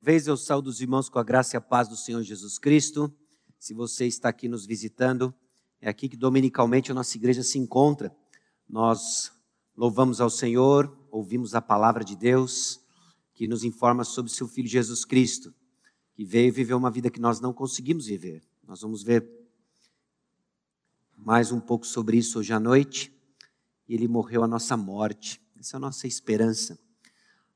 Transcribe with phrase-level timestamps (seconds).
[0.00, 3.12] vez eu saúdo os irmãos com a graça e a paz do Senhor Jesus Cristo.
[3.58, 5.34] Se você está aqui nos visitando,
[5.80, 8.14] é aqui que dominicalmente a nossa igreja se encontra.
[8.68, 9.32] Nós
[9.76, 12.80] louvamos ao Senhor, ouvimos a palavra de Deus,
[13.34, 15.54] que nos informa sobre seu Filho Jesus Cristo,
[16.14, 18.42] que veio viver uma vida que nós não conseguimos viver.
[18.66, 19.28] Nós vamos ver
[21.16, 23.12] mais um pouco sobre isso hoje à noite.
[23.88, 25.40] Ele morreu a nossa morte.
[25.58, 26.78] Essa é a nossa esperança.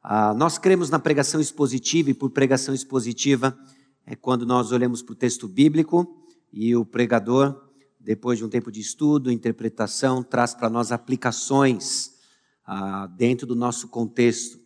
[0.04, 3.56] Ah, nós cremos na pregação expositiva, e por pregação expositiva
[4.04, 8.72] é quando nós olhamos para o texto bíblico e o pregador, depois de um tempo
[8.72, 12.14] de estudo, interpretação, traz para nós aplicações
[12.66, 14.58] ah, dentro do nosso contexto.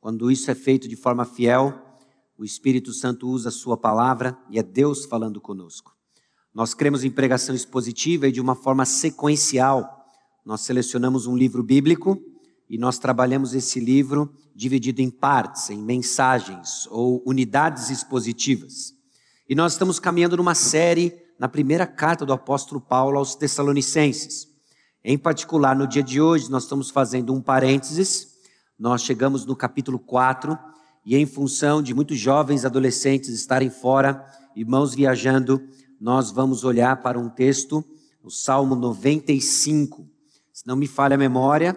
[0.00, 1.78] Quando isso é feito de forma fiel,
[2.38, 5.94] o Espírito Santo usa a Sua palavra e é Deus falando conosco.
[6.54, 10.02] Nós cremos em pregação expositiva e de uma forma sequencial.
[10.46, 12.18] Nós selecionamos um livro bíblico
[12.68, 18.94] e nós trabalhamos esse livro dividido em partes, em mensagens ou unidades expositivas.
[19.48, 24.48] E nós estamos caminhando numa série na primeira carta do apóstolo Paulo aos Tessalonicenses.
[25.02, 28.34] Em particular, no dia de hoje, nós estamos fazendo um parênteses,
[28.78, 30.58] nós chegamos no capítulo 4,
[31.06, 34.22] e em função de muitos jovens adolescentes estarem fora,
[34.54, 35.62] irmãos viajando,
[35.98, 37.82] nós vamos olhar para um texto,
[38.22, 40.06] o Salmo 95.
[40.52, 41.74] Se não me falha a memória,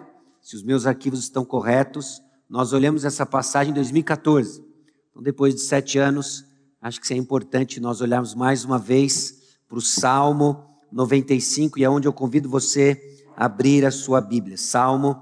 [0.52, 4.62] se os meus arquivos estão corretos, nós olhamos essa passagem em 2014.
[5.08, 6.44] Então, depois de sete anos,
[6.78, 11.88] acho que é importante nós olharmos mais uma vez para o Salmo 95 e é
[11.88, 13.00] onde eu convido você
[13.34, 14.58] a abrir a sua Bíblia.
[14.58, 15.16] Salmo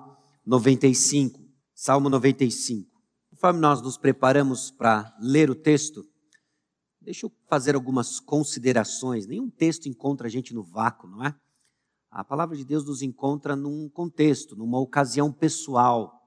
[0.44, 1.38] 95.
[1.76, 2.90] Salmo 95.
[3.30, 6.04] Conforme nós nos preparamos para ler o texto,
[7.00, 9.28] deixa eu fazer algumas considerações.
[9.28, 11.32] Nenhum texto encontra a gente no vácuo, não é?
[12.10, 16.20] A palavra de Deus nos encontra num contexto, numa ocasião pessoal.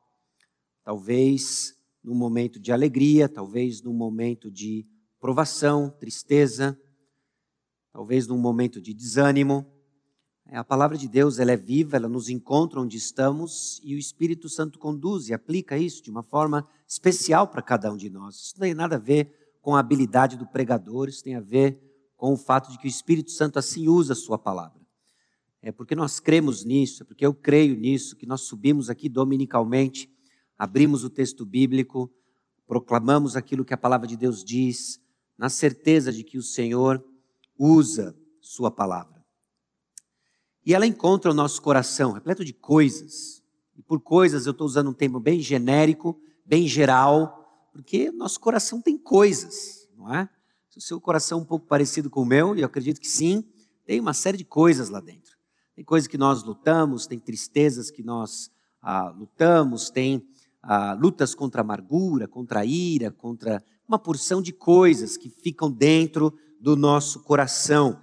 [0.82, 4.88] Talvez num momento de alegria, talvez num momento de
[5.20, 6.80] provação, tristeza,
[7.92, 9.70] talvez num momento de desânimo.
[10.48, 14.00] É, a palavra de Deus ela é viva, ela nos encontra onde estamos e o
[14.00, 18.36] Espírito Santo conduz e aplica isso de uma forma especial para cada um de nós.
[18.36, 21.78] Isso não tem nada a ver com a habilidade do pregador, isso tem a ver
[22.16, 24.83] com o fato de que o Espírito Santo assim usa a sua palavra
[25.64, 30.12] é porque nós cremos nisso, é porque eu creio nisso, que nós subimos aqui dominicalmente,
[30.58, 32.12] abrimos o texto bíblico,
[32.68, 35.00] proclamamos aquilo que a palavra de Deus diz,
[35.38, 37.04] na certeza de que o Senhor
[37.58, 39.24] usa Sua palavra.
[40.66, 43.42] E ela encontra o nosso coração repleto de coisas.
[43.78, 48.82] E por coisas eu estou usando um termo bem genérico, bem geral, porque nosso coração
[48.82, 50.28] tem coisas, não é?
[50.70, 53.08] Se o seu coração é um pouco parecido com o meu, e eu acredito que
[53.08, 53.46] sim,
[53.86, 55.33] tem uma série de coisas lá dentro.
[55.76, 58.52] Tem coisas que nós lutamos, tem tristezas que nós
[58.82, 60.24] ah, lutamos, tem
[60.62, 65.72] ah, lutas contra a amargura, contra a ira, contra uma porção de coisas que ficam
[65.72, 68.02] dentro do nosso coração.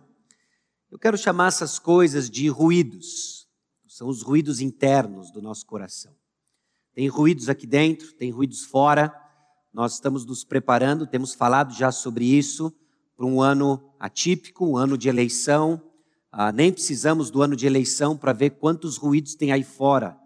[0.90, 3.48] Eu quero chamar essas coisas de ruídos.
[3.86, 6.14] São os ruídos internos do nosso coração.
[6.94, 9.14] Tem ruídos aqui dentro, tem ruídos fora.
[9.72, 12.72] Nós estamos nos preparando, temos falado já sobre isso,
[13.16, 15.80] para um ano atípico, um ano de eleição,
[16.32, 20.18] ah, nem precisamos do ano de eleição para ver quantos ruídos tem aí fora.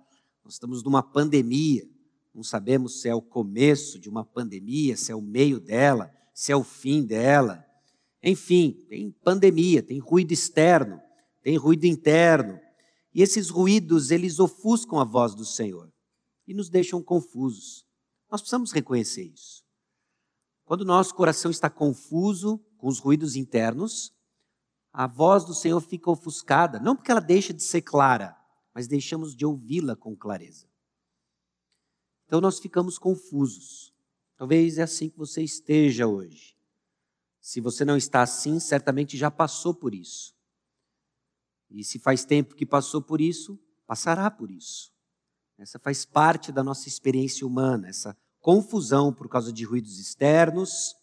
[0.45, 1.89] Nós estamos numa pandemia,
[2.35, 6.53] não sabemos se é o começo de uma pandemia, se é o meio dela, se
[6.53, 7.65] é o fim dela.
[8.23, 11.01] Enfim, tem pandemia, tem ruído externo,
[11.43, 12.61] tem ruído interno.
[13.15, 15.91] E esses ruídos, eles ofuscam a voz do Senhor
[16.47, 17.87] e nos deixam confusos.
[18.31, 19.63] Nós precisamos reconhecer isso.
[20.65, 24.14] Quando nosso coração está confuso com os ruídos internos,
[24.97, 28.39] a voz do Senhor fica ofuscada, não porque ela deixa de ser clara,
[28.73, 30.69] mas deixamos de ouvi-la com clareza.
[32.25, 33.93] Então nós ficamos confusos.
[34.37, 36.57] Talvez é assim que você esteja hoje.
[37.41, 40.33] Se você não está assim, certamente já passou por isso.
[41.69, 44.93] E se faz tempo que passou por isso, passará por isso.
[45.59, 50.95] Essa faz parte da nossa experiência humana, essa confusão por causa de ruídos externos,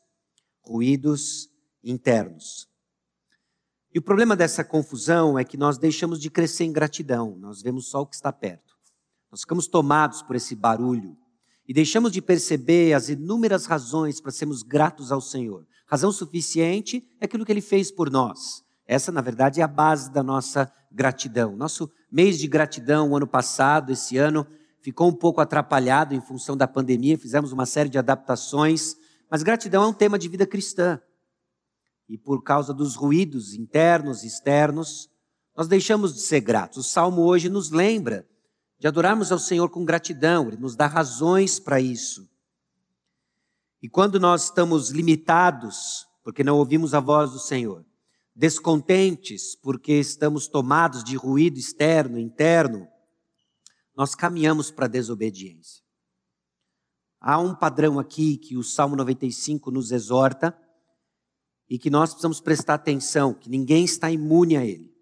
[0.61, 1.49] ruídos
[1.83, 2.70] internos.
[3.93, 7.87] E o problema dessa confusão é que nós deixamos de crescer em gratidão, nós vemos
[7.87, 8.73] só o que está perto.
[9.29, 11.17] Nós ficamos tomados por esse barulho
[11.67, 15.67] e deixamos de perceber as inúmeras razões para sermos gratos ao Senhor.
[15.87, 18.63] Razão suficiente é aquilo que Ele fez por nós.
[18.87, 21.57] Essa, na verdade, é a base da nossa gratidão.
[21.57, 24.47] Nosso mês de gratidão, o ano passado, esse ano,
[24.81, 28.95] ficou um pouco atrapalhado em função da pandemia, fizemos uma série de adaptações,
[29.29, 30.99] mas gratidão é um tema de vida cristã
[32.11, 35.09] e por causa dos ruídos internos e externos,
[35.55, 36.79] nós deixamos de ser gratos.
[36.79, 38.27] O salmo hoje nos lembra
[38.77, 42.29] de adorarmos ao Senhor com gratidão, ele nos dá razões para isso.
[43.81, 47.85] E quando nós estamos limitados, porque não ouvimos a voz do Senhor,
[48.35, 52.89] descontentes, porque estamos tomados de ruído externo, interno,
[53.95, 55.81] nós caminhamos para a desobediência.
[57.21, 60.53] Há um padrão aqui que o Salmo 95 nos exorta
[61.71, 64.93] e que nós precisamos prestar atenção, que ninguém está imune a ele.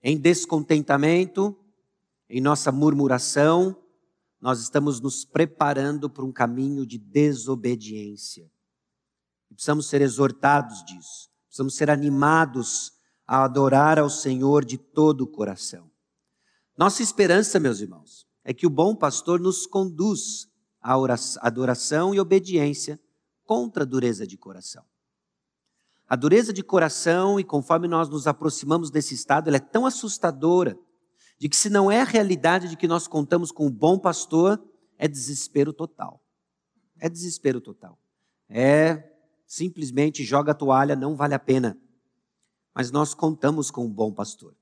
[0.00, 1.58] Em descontentamento,
[2.30, 3.76] em nossa murmuração,
[4.40, 8.48] nós estamos nos preparando para um caminho de desobediência.
[9.48, 11.28] Precisamos ser exortados disso.
[11.46, 12.92] Precisamos ser animados
[13.26, 15.90] a adorar ao Senhor de todo o coração.
[16.78, 20.48] Nossa esperança, meus irmãos, é que o bom pastor nos conduz
[20.80, 20.94] à
[21.40, 23.00] adoração e obediência
[23.44, 24.84] contra a dureza de coração.
[26.12, 30.78] A dureza de coração, e conforme nós nos aproximamos desse estado, ela é tão assustadora,
[31.38, 34.62] de que se não é a realidade de que nós contamos com o bom pastor,
[34.98, 36.22] é desespero total.
[37.00, 37.98] É desespero total.
[38.46, 39.10] É
[39.46, 41.78] simplesmente joga a toalha, não vale a pena.
[42.74, 44.54] Mas nós contamos com um bom pastor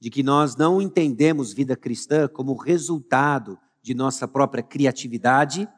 [0.00, 5.68] de que nós não entendemos vida cristã como resultado de nossa própria criatividade,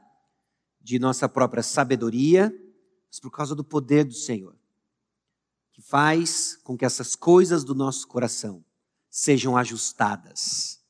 [0.81, 2.55] de nossa própria sabedoria,
[3.09, 4.55] mas por causa do poder do Senhor,
[5.75, 8.65] que faz com que essas coisas do nosso coração
[9.11, 10.81] sejam ajustadas.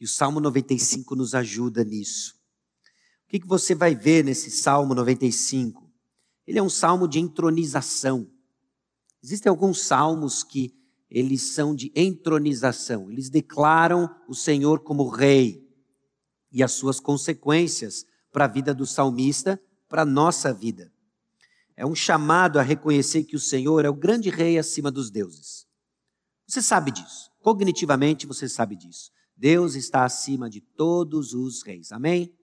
[0.00, 2.36] E o Salmo 95 nos ajuda nisso.
[3.26, 5.92] O que, que você vai ver nesse Salmo 95?
[6.46, 8.30] Ele é um salmo de entronização.
[9.22, 10.72] Existem alguns salmos que
[11.10, 13.10] eles são de entronização.
[13.10, 15.68] Eles declaram o Senhor como rei
[16.52, 20.92] e as suas consequências para a vida do salmista, para a nossa vida.
[21.78, 25.64] É um chamado a reconhecer que o Senhor é o grande rei acima dos deuses.
[26.44, 27.30] Você sabe disso.
[27.40, 29.12] Cognitivamente você sabe disso.
[29.36, 31.92] Deus está acima de todos os reis.
[31.92, 32.34] Amém?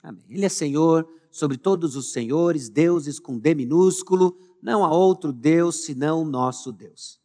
[0.00, 0.24] Amém.
[0.30, 4.38] Ele é Senhor sobre todos os senhores, deuses com D minúsculo.
[4.62, 7.18] Não há outro Deus senão o nosso Deus.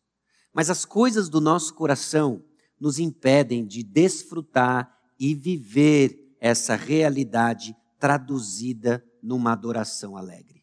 [0.51, 2.43] Mas as coisas do nosso coração
[2.79, 10.62] nos impedem de desfrutar e viver essa realidade traduzida numa adoração alegre.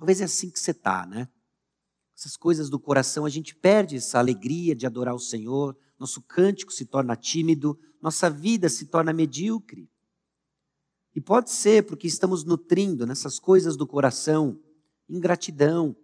[0.00, 1.28] Talvez é assim que você está, né?
[2.16, 6.72] Essas coisas do coração, a gente perde essa alegria de adorar o Senhor, nosso cântico
[6.72, 9.90] se torna tímido, nossa vida se torna medíocre.
[11.14, 14.58] E pode ser porque estamos nutrindo nessas coisas do coração
[15.06, 15.94] ingratidão,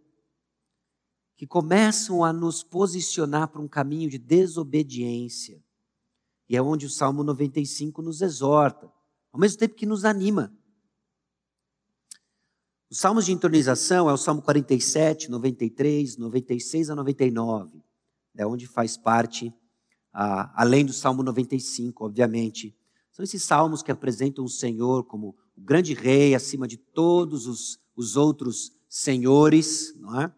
[1.34, 5.64] que começam a nos posicionar para um caminho de desobediência.
[6.50, 8.92] E é onde o Salmo 95 nos exorta,
[9.32, 10.54] ao mesmo tempo que nos anima.
[12.88, 17.82] Os salmos de entronização é o Salmo 47, 93, 96 a 99,
[18.36, 19.52] é onde faz parte,
[20.12, 22.76] além do Salmo 95, obviamente.
[23.10, 27.80] São esses salmos que apresentam o Senhor como o grande rei acima de todos os,
[27.96, 30.32] os outros senhores, não é?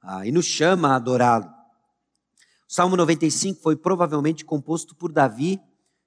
[0.00, 1.46] ah, e nos chama a adorá-lo.
[1.46, 5.60] O Salmo 95 foi provavelmente composto por Davi,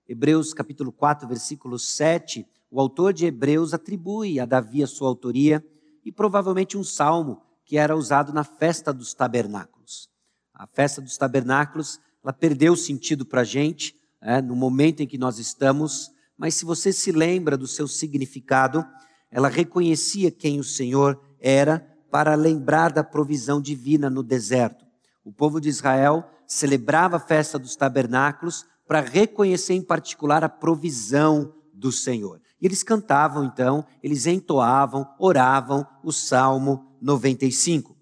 [0.08, 2.48] Hebreus capítulo 4, versículo 7.
[2.70, 5.66] O autor de Hebreus atribui a Davi a sua autoria
[6.04, 10.10] e provavelmente um salmo que era usado na festa dos tabernáculos.
[10.54, 15.08] A festa dos tabernáculos, ela perdeu o sentido para a gente, é, no momento em
[15.08, 18.86] que nós estamos, mas se você se lembra do seu significado,
[19.32, 21.80] ela reconhecia quem o Senhor era
[22.10, 24.86] para lembrar da provisão divina no deserto.
[25.24, 31.54] O povo de Israel celebrava a festa dos tabernáculos para reconhecer em particular a provisão
[31.74, 32.42] do Senhor.
[32.60, 37.96] E eles cantavam então, eles entoavam, oravam o Salmo 95.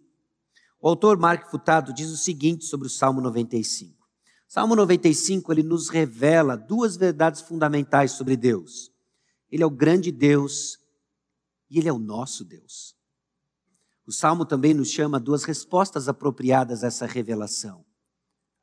[0.81, 3.95] O autor Mark Futado diz o seguinte sobre o Salmo 95.
[4.47, 8.91] O Salmo 95 ele nos revela duas verdades fundamentais sobre Deus.
[9.51, 10.77] Ele é o grande Deus
[11.69, 12.95] e ele é o nosso Deus.
[14.07, 17.83] O salmo também nos chama duas respostas apropriadas a essa revelação: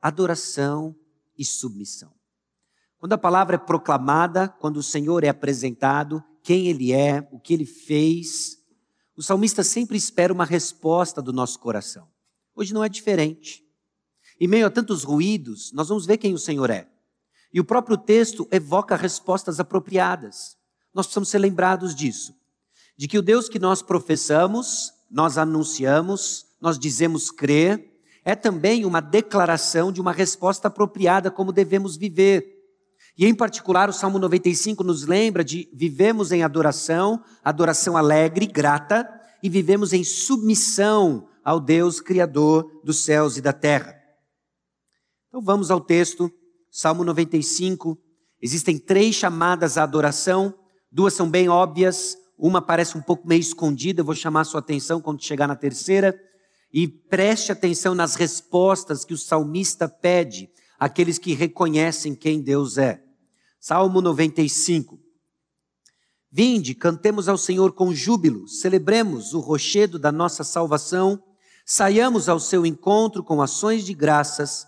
[0.00, 0.94] adoração
[1.36, 2.14] e submissão.
[3.02, 7.52] Quando a palavra é proclamada, quando o Senhor é apresentado, quem Ele é, o que
[7.52, 8.58] Ele fez,
[9.16, 12.06] o salmista sempre espera uma resposta do nosso coração.
[12.54, 13.64] Hoje não é diferente.
[14.40, 16.88] Em meio a tantos ruídos, nós vamos ver quem o Senhor é.
[17.52, 20.56] E o próprio texto evoca respostas apropriadas.
[20.94, 22.32] Nós precisamos ser lembrados disso.
[22.96, 29.00] De que o Deus que nós professamos nós anunciamos, nós dizemos crer, é também uma
[29.00, 32.61] declaração de uma resposta apropriada como devemos viver.
[33.16, 39.08] E em particular, o Salmo 95 nos lembra de vivemos em adoração, adoração alegre, grata,
[39.42, 43.94] e vivemos em submissão ao Deus Criador dos céus e da terra.
[45.28, 46.30] Então vamos ao texto,
[46.70, 47.98] Salmo 95.
[48.40, 50.54] Existem três chamadas à adoração,
[50.90, 54.60] duas são bem óbvias, Uma parece um pouco meio escondida, eu vou chamar a sua
[54.60, 56.18] atenção quando chegar na terceira.
[56.72, 60.48] E preste atenção nas respostas que o salmista pede
[60.82, 63.00] àqueles que reconhecem quem Deus é.
[63.60, 64.98] Salmo 95.
[66.28, 71.22] Vinde, cantemos ao Senhor com júbilo, celebremos o rochedo da nossa salvação,
[71.64, 74.66] saiamos ao seu encontro com ações de graças,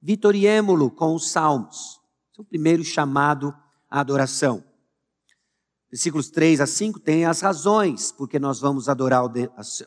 [0.00, 1.98] vitoriemo-lo com os salmos.
[2.30, 3.52] Esse é o primeiro chamado
[3.90, 4.62] à adoração.
[5.90, 9.24] Versículos 3 a 5 tem as razões porque nós vamos adorar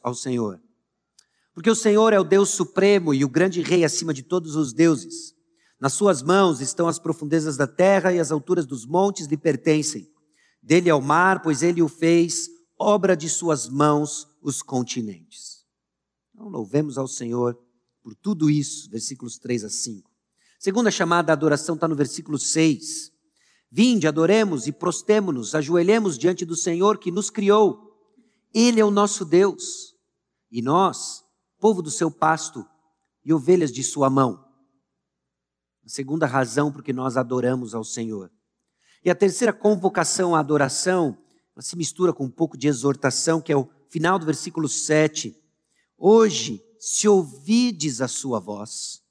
[0.03, 0.59] ao Senhor.
[1.53, 4.73] Porque o Senhor é o Deus supremo e o grande rei acima de todos os
[4.73, 5.38] deuses.
[5.79, 10.11] Nas suas mãos estão as profundezas da terra e as alturas dos montes lhe pertencem.
[10.61, 15.65] Dele é o mar, pois ele o fez, obra de suas mãos os continentes.
[16.33, 17.57] Então louvemos ao Senhor
[18.03, 20.09] por tudo isso, versículos 3 a 5.
[20.59, 23.11] Segunda chamada à adoração está no versículo 6.
[23.71, 27.89] Vinde, adoremos e prostemo-nos, ajoelhemos diante do Senhor que nos criou.
[28.53, 29.95] Ele é o nosso Deus.
[30.51, 31.23] E nós,
[31.59, 32.65] povo do seu pasto
[33.23, 34.48] e ovelhas de sua mão.
[35.89, 38.29] A segunda razão por que nós adoramos ao Senhor.
[39.03, 41.17] E a terceira convocação à adoração,
[41.55, 45.35] ela se mistura com um pouco de exortação, que é o final do versículo 7.
[45.97, 49.01] Hoje, se ouvides a sua voz,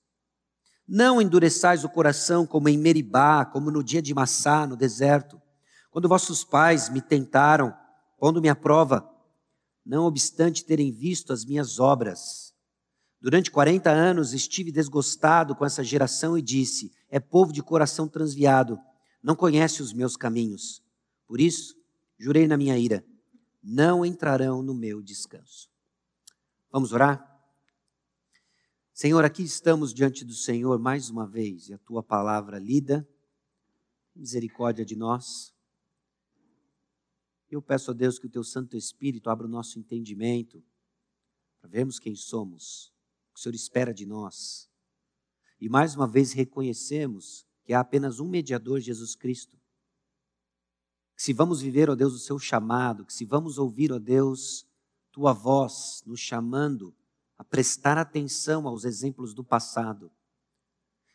[0.86, 5.42] não endureçais o coração como em Meribá, como no dia de Massá, no deserto,
[5.90, 7.74] quando vossos pais me tentaram,
[8.20, 9.04] pondo-me à prova,
[9.84, 12.47] não obstante terem visto as minhas obras.
[13.20, 18.78] Durante 40 anos estive desgostado com essa geração e disse: é povo de coração transviado,
[19.22, 20.82] não conhece os meus caminhos.
[21.26, 21.74] Por isso,
[22.18, 23.04] jurei na minha ira:
[23.62, 25.68] não entrarão no meu descanso.
[26.70, 27.24] Vamos orar?
[28.92, 33.08] Senhor, aqui estamos diante do Senhor mais uma vez e a tua palavra lida,
[34.14, 35.54] misericórdia de nós.
[37.50, 40.62] Eu peço a Deus que o teu Santo Espírito abra o nosso entendimento
[41.60, 42.92] para vermos quem somos,
[43.38, 44.68] o Senhor espera de nós.
[45.60, 49.56] E mais uma vez reconhecemos que há apenas um mediador, Jesus Cristo.
[51.14, 54.66] Que se vamos viver, ó Deus, o seu chamado, que se vamos ouvir, ó Deus,
[55.12, 56.92] tua voz nos chamando
[57.36, 60.10] a prestar atenção aos exemplos do passado,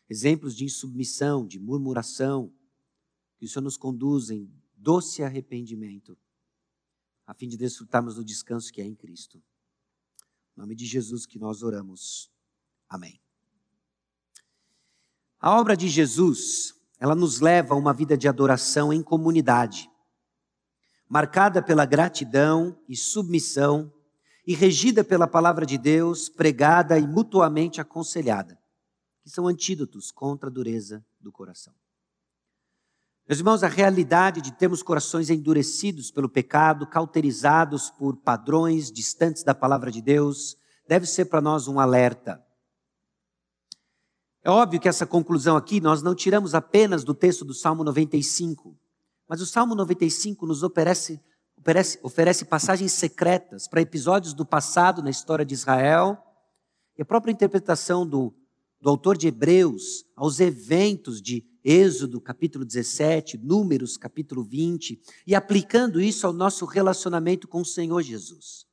[0.08, 2.50] exemplos de insubmissão, de murmuração,
[3.36, 6.16] que o Senhor nos conduz em doce arrependimento,
[7.26, 9.42] a fim de desfrutarmos do descanso que é em Cristo.
[10.56, 12.30] Em nome de Jesus que nós oramos.
[12.88, 13.20] Amém.
[15.40, 19.90] A obra de Jesus, ela nos leva a uma vida de adoração em comunidade,
[21.08, 23.92] marcada pela gratidão e submissão
[24.46, 28.58] e regida pela palavra de Deus, pregada e mutuamente aconselhada,
[29.22, 31.74] que são antídotos contra a dureza do coração.
[33.26, 39.54] Meus irmãos, a realidade de termos corações endurecidos pelo pecado, cauterizados por padrões distantes da
[39.54, 42.44] palavra de Deus, deve ser para nós um alerta.
[44.42, 48.76] É óbvio que essa conclusão aqui nós não tiramos apenas do texto do Salmo 95,
[49.26, 51.18] mas o Salmo 95 nos oferece
[51.56, 56.22] oferece, oferece passagens secretas para episódios do passado na história de Israel
[56.98, 58.34] e a própria interpretação do,
[58.78, 65.98] do autor de Hebreus aos eventos de Êxodo, capítulo 17, Números, capítulo 20, e aplicando
[65.98, 68.66] isso ao nosso relacionamento com o Senhor Jesus.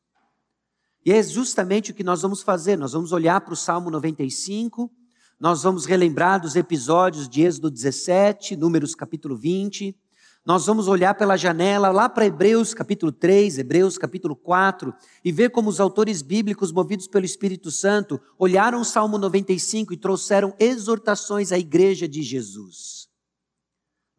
[1.06, 2.78] E é justamente o que nós vamos fazer.
[2.78, 4.92] Nós vamos olhar para o Salmo 95,
[5.40, 9.98] nós vamos relembrar dos episódios de Êxodo 17, Números, capítulo 20,
[10.44, 14.92] nós vamos olhar pela janela lá para Hebreus capítulo 3, Hebreus capítulo 4,
[15.24, 19.98] e ver como os autores bíblicos, movidos pelo Espírito Santo, olharam o Salmo 95 e
[19.98, 23.08] trouxeram exortações à igreja de Jesus.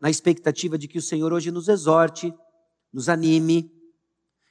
[0.01, 2.33] Na expectativa de que o Senhor hoje nos exorte,
[2.93, 3.73] nos anime,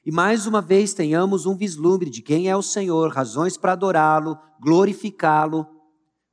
[0.06, 4.38] e mais uma vez tenhamos um vislumbre de quem é o Senhor, razões para adorá-lo,
[4.60, 5.66] glorificá-lo,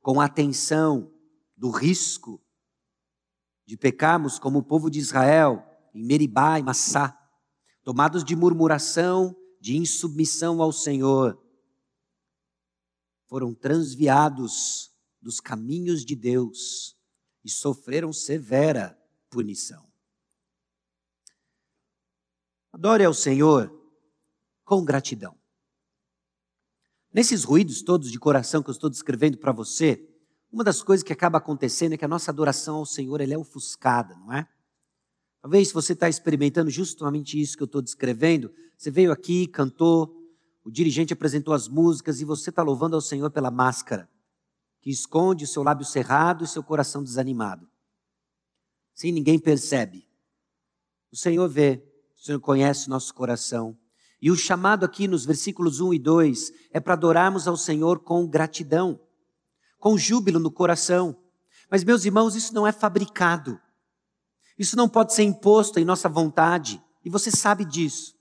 [0.01, 1.09] com atenção
[1.55, 2.41] do risco
[3.69, 7.15] de pecarmos como o povo de Israel, em Meribá e Massá,
[7.83, 11.39] tomados de murmuração, de insubmissão ao Senhor,
[13.27, 16.97] foram transviados dos caminhos de Deus
[17.45, 18.99] e sofreram severa
[19.29, 19.87] punição.
[22.73, 23.71] Adore ao Senhor
[24.65, 25.37] com gratidão.
[27.13, 30.08] Nesses ruídos todos de coração que eu estou descrevendo para você,
[30.51, 34.15] uma das coisas que acaba acontecendo é que a nossa adoração ao Senhor é ofuscada,
[34.15, 34.47] não é?
[35.41, 38.51] Talvez você está experimentando justamente isso que eu estou descrevendo.
[38.77, 40.13] Você veio aqui, cantou,
[40.63, 44.09] o dirigente apresentou as músicas e você está louvando ao Senhor pela máscara,
[44.81, 47.67] que esconde o seu lábio cerrado e seu coração desanimado.
[48.93, 50.05] Sim, ninguém percebe.
[51.11, 51.81] O Senhor vê,
[52.17, 53.77] o Senhor conhece o nosso coração.
[54.21, 58.27] E o chamado aqui nos versículos 1 e 2 é para adorarmos ao Senhor com
[58.27, 58.99] gratidão,
[59.79, 61.15] com júbilo no coração.
[61.69, 63.59] Mas, meus irmãos, isso não é fabricado.
[64.57, 66.81] Isso não pode ser imposto em nossa vontade.
[67.03, 68.19] E você sabe disso.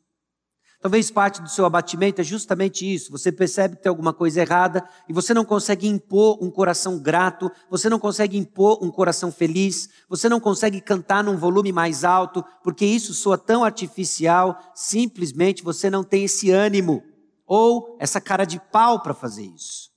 [0.81, 3.11] Talvez parte do seu abatimento é justamente isso.
[3.11, 7.51] Você percebe que tem alguma coisa errada e você não consegue impor um coração grato,
[7.69, 12.45] você não consegue impor um coração feliz, você não consegue cantar num volume mais alto,
[12.63, 17.03] porque isso soa tão artificial, simplesmente você não tem esse ânimo
[17.45, 19.91] ou essa cara de pau para fazer isso.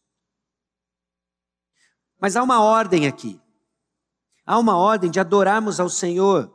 [2.21, 3.41] Mas há uma ordem aqui.
[4.45, 6.51] Há uma ordem de adorarmos ao Senhor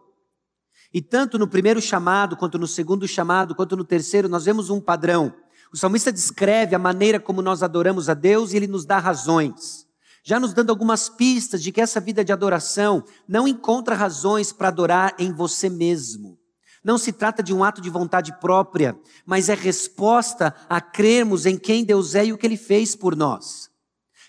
[0.96, 4.80] e tanto no primeiro chamado, quanto no segundo chamado, quanto no terceiro, nós vemos um
[4.80, 5.34] padrão.
[5.70, 9.86] O salmista descreve a maneira como nós adoramos a Deus e ele nos dá razões.
[10.24, 14.68] Já nos dando algumas pistas de que essa vida de adoração não encontra razões para
[14.68, 16.38] adorar em você mesmo.
[16.82, 21.58] Não se trata de um ato de vontade própria, mas é resposta a crermos em
[21.58, 23.68] quem Deus é e o que Ele fez por nós.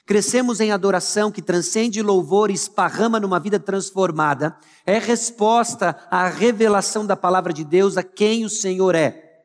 [0.08, 4.58] Crescemos em adoração que transcende louvor e esparrama numa vida transformada.
[4.86, 9.44] É resposta à revelação da palavra de Deus a quem o Senhor é.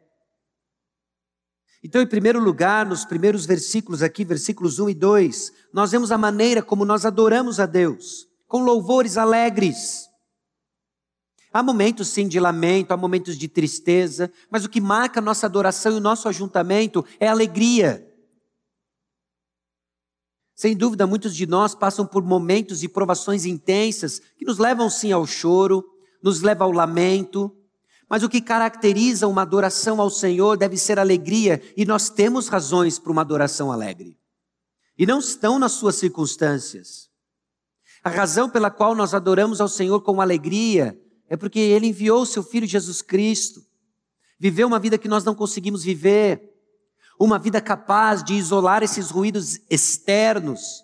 [1.83, 6.17] Então, em primeiro lugar, nos primeiros versículos aqui, versículos 1 e 2, nós vemos a
[6.17, 10.09] maneira como nós adoramos a Deus, com louvores alegres.
[11.53, 15.45] Há momentos sim de lamento, há momentos de tristeza, mas o que marca a nossa
[15.45, 18.12] adoração e o nosso ajuntamento é alegria.
[20.63, 25.11] Sem dúvida, muitos de nós passam por momentos e provações intensas que nos levam sim
[25.11, 25.85] ao choro,
[26.23, 27.53] nos levam ao lamento,
[28.09, 32.97] mas o que caracteriza uma adoração ao Senhor deve ser alegria, e nós temos razões
[32.97, 34.17] para uma adoração alegre.
[34.97, 37.11] E não estão nas suas circunstâncias.
[38.05, 40.97] A razão pela qual nós adoramos ao Senhor com alegria
[41.29, 43.61] é porque Ele enviou o seu Filho Jesus Cristo,
[44.39, 46.52] viveu uma vida que nós não conseguimos viver,
[47.19, 50.83] uma vida capaz de isolar esses ruídos externos,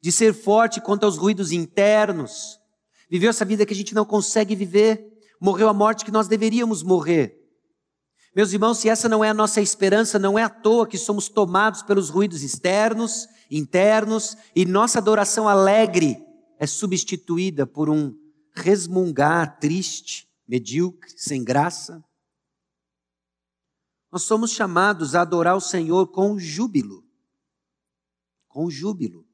[0.00, 2.58] de ser forte contra os ruídos internos.
[3.10, 5.04] Viveu essa vida que a gente não consegue viver,
[5.40, 7.40] morreu a morte que nós deveríamos morrer.
[8.34, 11.28] Meus irmãos, se essa não é a nossa esperança, não é à toa que somos
[11.28, 16.18] tomados pelos ruídos externos, internos, e nossa adoração alegre
[16.58, 18.12] é substituída por um
[18.54, 22.02] resmungar triste, medíocre, sem graça.
[24.14, 27.02] Nós somos chamados a adorar o Senhor com júbilo.
[28.46, 29.26] Com júbilo.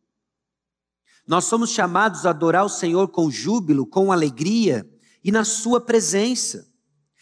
[1.27, 4.91] Nós somos chamados a adorar o Senhor com júbilo, com alegria
[5.23, 6.67] e na Sua presença.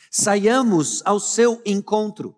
[0.09, 2.37] Saiamos ao seu encontro.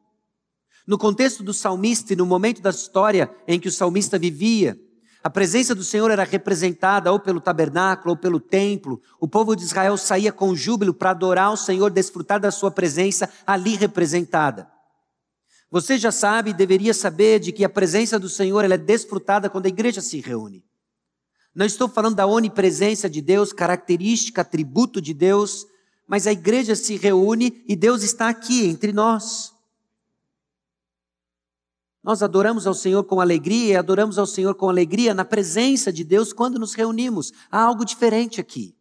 [0.86, 4.80] No contexto do salmista e no momento da história em que o salmista vivia,
[5.22, 9.02] a presença do Senhor era representada ou pelo tabernáculo ou pelo templo.
[9.20, 13.28] O povo de Israel saía com júbilo para adorar o Senhor, desfrutar da sua presença
[13.46, 14.79] ali representada.
[15.70, 19.66] Você já sabe e deveria saber de que a presença do Senhor é desfrutada quando
[19.66, 20.64] a igreja se reúne.
[21.54, 25.66] Não estou falando da onipresença de Deus, característica, atributo de Deus,
[26.08, 29.54] mas a igreja se reúne e Deus está aqui entre nós.
[32.02, 36.02] Nós adoramos ao Senhor com alegria e adoramos ao Senhor com alegria na presença de
[36.02, 37.32] Deus quando nos reunimos.
[37.50, 38.74] Há algo diferente aqui.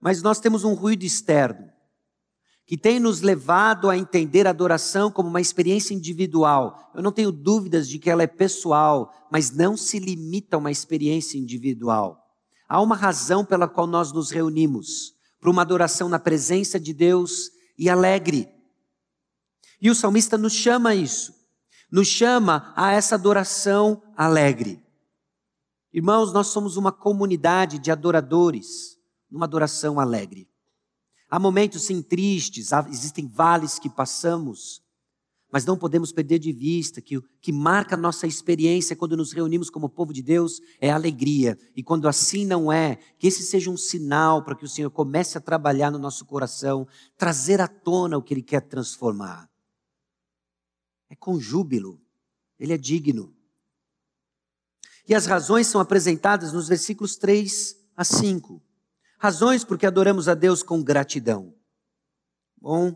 [0.00, 1.73] Mas nós temos um ruído externo
[2.66, 6.90] que tem nos levado a entender a adoração como uma experiência individual.
[6.94, 10.70] Eu não tenho dúvidas de que ela é pessoal, mas não se limita a uma
[10.70, 12.24] experiência individual.
[12.66, 17.50] Há uma razão pela qual nós nos reunimos para uma adoração na presença de Deus
[17.78, 18.48] e alegre.
[19.80, 21.34] E o salmista nos chama a isso,
[21.92, 24.82] nos chama a essa adoração alegre.
[25.92, 28.96] Irmãos, nós somos uma comunidade de adoradores,
[29.30, 30.48] numa adoração alegre.
[31.34, 34.80] Há momentos sim tristes, há, existem vales que passamos,
[35.50, 39.32] mas não podemos perder de vista que o que marca a nossa experiência quando nos
[39.32, 41.58] reunimos como povo de Deus é alegria.
[41.74, 45.36] E quando assim não é, que esse seja um sinal para que o Senhor comece
[45.36, 46.86] a trabalhar no nosso coração,
[47.18, 49.50] trazer à tona o que Ele quer transformar.
[51.10, 52.00] É com júbilo,
[52.60, 53.34] Ele é digno.
[55.08, 58.62] E as razões são apresentadas nos versículos 3 a 5.
[59.24, 61.54] Razões porque adoramos a Deus com gratidão.
[62.60, 62.94] Bom,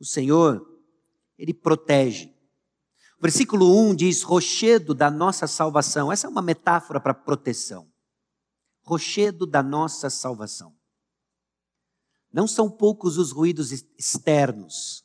[0.00, 0.66] o Senhor,
[1.36, 2.34] Ele protege.
[3.18, 6.10] O versículo 1 diz: rochedo da nossa salvação.
[6.10, 7.92] Essa é uma metáfora para proteção.
[8.80, 10.74] Rochedo da nossa salvação.
[12.32, 15.04] Não são poucos os ruídos externos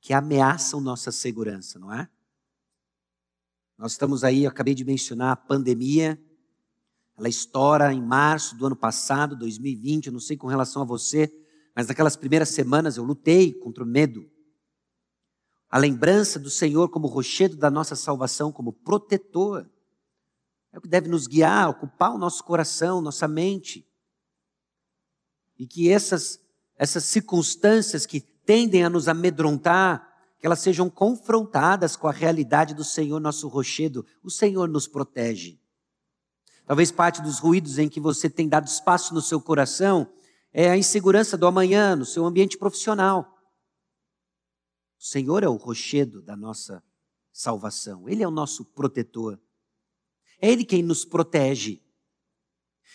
[0.00, 2.08] que ameaçam nossa segurança, não é?
[3.76, 6.23] Nós estamos aí, eu acabei de mencionar a pandemia,
[7.16, 11.32] ela estoura em março do ano passado, 2020, eu não sei com relação a você,
[11.74, 14.30] Mas naquelas primeiras semanas eu lutei contra o medo.
[15.68, 19.68] A lembrança do Senhor como rochedo da nossa salvação, como protetor,
[20.72, 23.84] é o que deve nos guiar, ocupar o nosso coração, nossa mente.
[25.58, 26.40] E que essas,
[26.76, 32.84] essas circunstâncias que tendem a nos amedrontar, que elas sejam confrontadas com a realidade do
[32.84, 34.04] Senhor, nosso rochedo.
[34.22, 35.60] O Senhor nos protege.
[36.66, 40.10] Talvez parte dos ruídos em que você tem dado espaço no seu coração
[40.52, 43.36] é a insegurança do amanhã, no seu ambiente profissional.
[44.98, 46.82] O Senhor é o rochedo da nossa
[47.32, 49.38] salvação, Ele é o nosso protetor.
[50.40, 51.82] É Ele quem nos protege.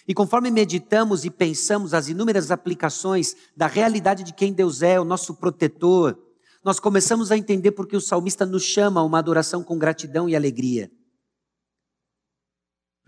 [0.08, 5.04] E conforme meditamos e pensamos as inúmeras aplicações da realidade de quem Deus é, o
[5.04, 6.18] nosso protetor,
[6.64, 10.36] nós começamos a entender porque o salmista nos chama a uma adoração com gratidão e
[10.36, 10.92] alegria.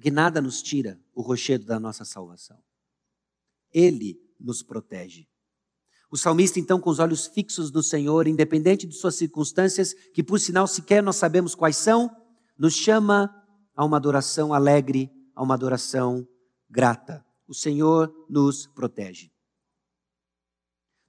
[0.01, 2.57] Porque nada nos tira o rochedo da nossa salvação.
[3.71, 5.27] Ele nos protege.
[6.09, 10.39] O salmista, então, com os olhos fixos no Senhor, independente de suas circunstâncias, que por
[10.39, 12.09] sinal sequer nós sabemos quais são,
[12.57, 13.31] nos chama
[13.75, 16.27] a uma adoração alegre, a uma adoração
[16.67, 17.23] grata.
[17.47, 19.31] O Senhor nos protege.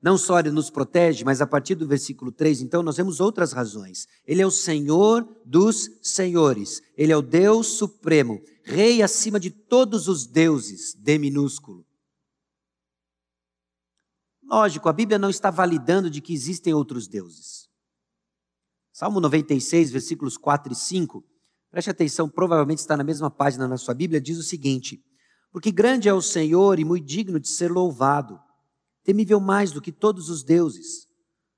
[0.02, 3.52] Não só ele nos protege, mas a partir do versículo 3, então, nós vemos outras
[3.52, 4.08] razões.
[4.26, 6.82] Ele é o Senhor dos senhores.
[6.96, 11.86] Ele é o Deus supremo, rei acima de todos os deuses, D minúsculo.
[14.42, 17.68] Lógico, a Bíblia não está validando de que existem outros deuses.
[18.92, 21.24] Salmo 96, versículos 4 e 5,
[21.70, 25.00] preste atenção, provavelmente está na mesma página na sua Bíblia, diz o seguinte:
[25.52, 28.38] Porque grande é o Senhor e muito digno de ser louvado
[29.02, 31.08] temível mais do que todos os deuses,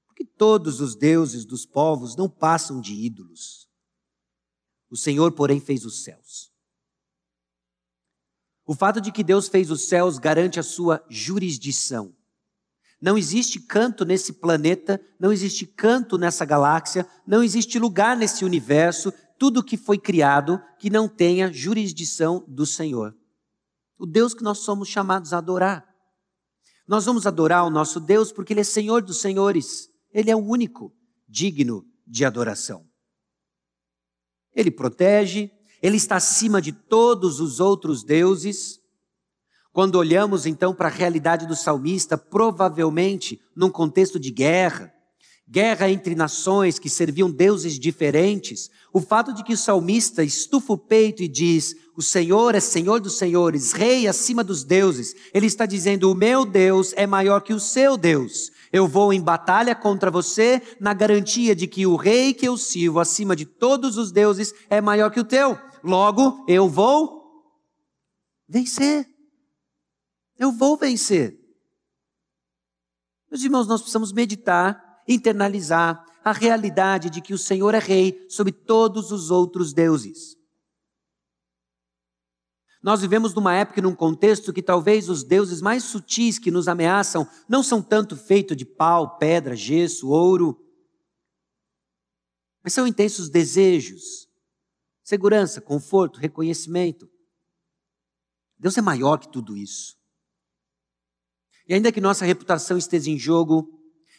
[0.06, 3.68] porque todos os deuses dos povos não passam de ídolos.
[4.90, 6.52] O Senhor, porém, fez os céus.
[8.66, 12.14] O fato de que Deus fez os céus garante a sua jurisdição.
[13.00, 19.12] Não existe canto nesse planeta, não existe canto nessa galáxia, não existe lugar nesse universo,
[19.38, 23.14] tudo que foi criado que não tenha jurisdição do Senhor.
[23.98, 25.93] O Deus que nós somos chamados a adorar.
[26.86, 29.88] Nós vamos adorar o nosso Deus porque Ele é Senhor dos Senhores.
[30.12, 30.94] Ele é o único
[31.28, 32.86] digno de adoração.
[34.54, 35.50] Ele protege,
[35.82, 38.78] Ele está acima de todos os outros deuses.
[39.72, 44.94] Quando olhamos então para a realidade do salmista, provavelmente num contexto de guerra,
[45.48, 50.78] guerra entre nações que serviam deuses diferentes, o fato de que o salmista estufa o
[50.78, 55.14] peito e diz: O Senhor é Senhor dos senhores, Rei acima dos deuses.
[55.32, 58.50] Ele está dizendo: O meu Deus é maior que o seu Deus.
[58.72, 62.98] Eu vou em batalha contra você na garantia de que o Rei que eu sirvo
[62.98, 65.58] acima de todos os deuses é maior que o teu.
[65.82, 67.22] Logo, eu vou
[68.48, 69.06] vencer.
[70.36, 71.38] Eu vou vencer.
[73.30, 78.52] Meus irmãos, nós precisamos meditar internalizar a realidade de que o Senhor é rei sobre
[78.52, 80.36] todos os outros deuses.
[82.82, 86.68] Nós vivemos numa época e num contexto que talvez os deuses mais sutis que nos
[86.68, 90.60] ameaçam não são tanto feitos de pau, pedra, gesso, ouro,
[92.62, 94.26] mas são intensos desejos,
[95.02, 97.10] segurança, conforto, reconhecimento.
[98.58, 99.96] Deus é maior que tudo isso.
[101.66, 103.73] E ainda que nossa reputação esteja em jogo,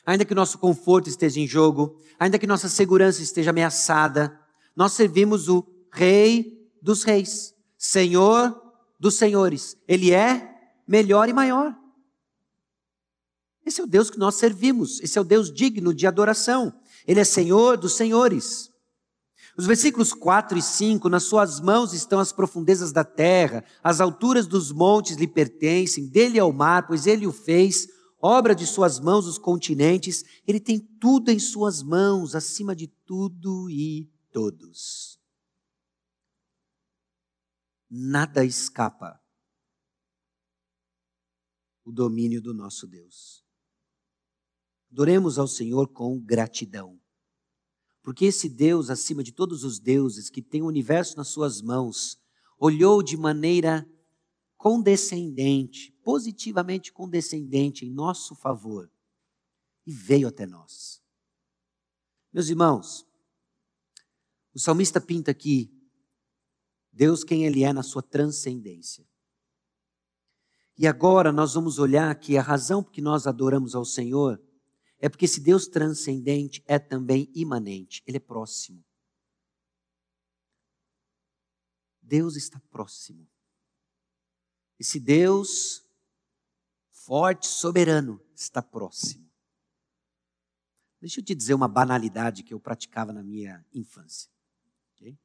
[0.06, 4.40] ainda que nosso conforto esteja em jogo, ainda que nossa segurança esteja ameaçada,
[4.76, 8.62] nós servimos o Rei dos Reis, Senhor
[9.00, 9.78] dos Senhores.
[9.88, 10.54] Ele é
[10.88, 11.76] melhor e maior.
[13.66, 16.72] Esse é o Deus que nós servimos, esse é o Deus digno de adoração.
[17.08, 18.70] Ele é Senhor dos Senhores.
[19.58, 24.46] Os versículos 4 e 5, nas suas mãos estão as profundezas da terra, as alturas
[24.46, 27.88] dos montes lhe pertencem, dele é o mar, pois ele o fez,
[28.26, 33.70] obra de suas mãos os continentes, ele tem tudo em suas mãos, acima de tudo
[33.70, 35.20] e todos.
[37.90, 39.22] Nada escapa
[41.86, 43.46] o domínio do nosso Deus.
[44.92, 47.00] Adoremos ao Senhor com gratidão.
[48.02, 52.18] Porque esse Deus, acima de todos os deuses, que tem o universo nas suas mãos,
[52.58, 53.88] olhou de maneira
[54.58, 58.92] condescendente, positivamente condescendente em nosso favor
[59.86, 61.02] e veio até nós.
[62.34, 63.06] Meus irmãos,
[64.54, 65.72] o salmista pinta aqui
[66.92, 69.06] Deus quem ele é na sua transcendência.
[70.78, 74.42] E agora nós vamos olhar que a razão por que nós adoramos ao Senhor
[74.98, 78.84] é porque esse Deus transcendente é também imanente, ele é próximo.
[82.02, 83.28] Deus está próximo.
[84.80, 85.86] Esse Deus
[86.92, 89.30] forte, soberano, está próximo.
[91.00, 94.30] Deixa eu te dizer uma banalidade que eu praticava na minha infância.
[94.94, 95.18] Okay?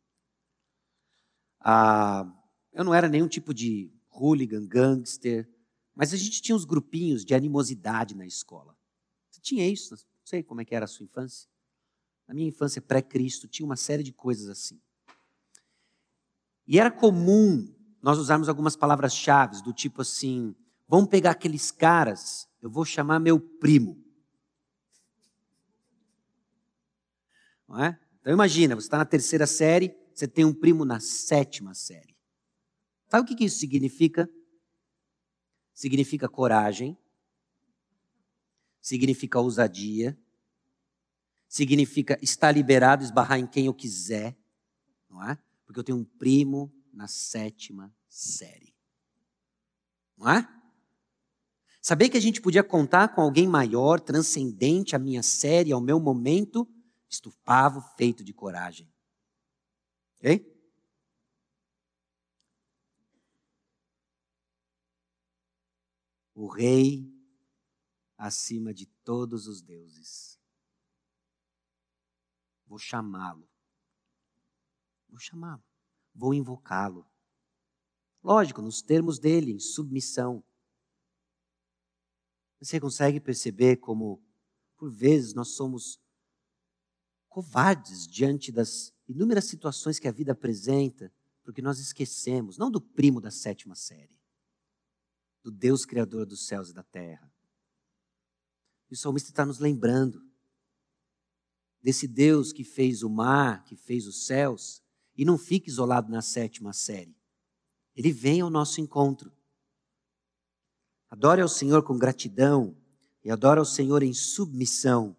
[1.59, 2.31] Ah,
[2.73, 5.49] eu não era nenhum tipo de hooligan, gangster,
[5.95, 8.77] mas a gente tinha uns grupinhos de animosidade na escola.
[9.31, 9.95] Você tinha isso?
[9.95, 11.49] Não sei como é que era a sua infância.
[12.29, 14.81] Na minha infância pré-Cristo tinha uma série de coisas assim.
[16.67, 20.55] E era comum nós usarmos algumas palavras-chave do tipo assim:
[20.89, 24.03] vamos pegar aqueles caras, eu vou chamar meu primo.
[27.69, 27.99] Não é?
[28.21, 32.17] Então imagina, você está na terceira série, você tem um primo na sétima série.
[33.09, 34.29] Sabe o que isso significa?
[35.73, 36.99] Significa coragem,
[38.81, 40.19] significa ousadia,
[41.49, 44.37] significa estar liberado, esbarrar em quem eu quiser,
[45.09, 45.39] não é?
[45.65, 48.75] Porque eu tenho um primo na sétima série.
[50.17, 50.61] Não é?
[51.81, 55.99] Saber que a gente podia contar com alguém maior, transcendente à minha série, ao meu
[55.99, 56.69] momento,
[57.09, 58.93] estufava o feito de coragem.
[60.17, 60.47] Ok?
[66.35, 67.11] O rei
[68.17, 70.39] acima de todos os deuses.
[72.67, 73.49] Vou chamá-lo.
[75.09, 75.70] Vou chamá-lo.
[76.15, 77.07] Vou invocá-lo.
[78.23, 80.45] Lógico, nos termos dele, em submissão.
[82.61, 84.23] Você consegue perceber como,
[84.77, 85.99] por vezes, nós somos
[87.29, 93.21] covardes diante das inúmeras situações que a vida apresenta, porque nós esquecemos, não do primo
[93.21, 94.19] da sétima série,
[95.43, 97.33] do Deus Criador dos céus e da terra.
[98.91, 100.29] E o salmista está nos lembrando
[101.81, 104.80] desse Deus que fez o mar, que fez os céus,
[105.21, 107.15] e não fica isolado na sétima série.
[107.95, 109.31] Ele vem ao nosso encontro.
[111.11, 112.75] Adore ao Senhor com gratidão
[113.23, 115.15] e adore ao Senhor em submissão.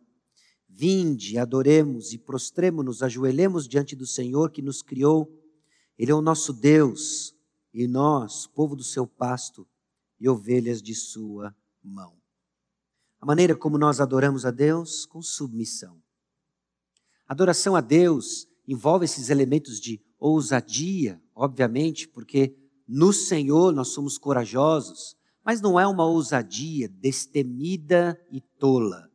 [0.67, 5.39] Vinde, adoremos e prostremo-nos, ajoelhemos diante do Senhor que nos criou.
[5.99, 7.35] Ele é o nosso Deus
[7.71, 9.67] e nós, povo do seu pasto
[10.19, 12.19] e ovelhas de sua mão.
[13.19, 16.01] A maneira como nós adoramos a Deus com submissão.
[17.27, 22.55] Adoração a Deus envolve esses elementos de ousadia, obviamente, porque
[22.87, 29.09] no Senhor nós somos corajosos, mas não é uma ousadia destemida e tola.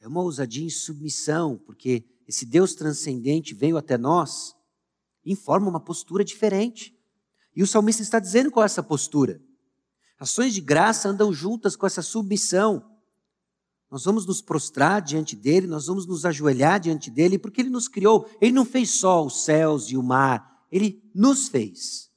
[0.00, 4.54] É uma ousadia em submissão, porque esse Deus transcendente veio até nós
[5.24, 6.92] e informa uma postura diferente.
[7.54, 9.40] E o salmista está dizendo qual é essa postura.
[10.18, 12.91] Ações de graça andam juntas com essa submissão.
[13.92, 17.88] Nós vamos nos prostrar diante dele, nós vamos nos ajoelhar diante dele, porque ele nos
[17.88, 18.26] criou.
[18.40, 22.10] Ele não fez só os céus e o mar, ele nos fez.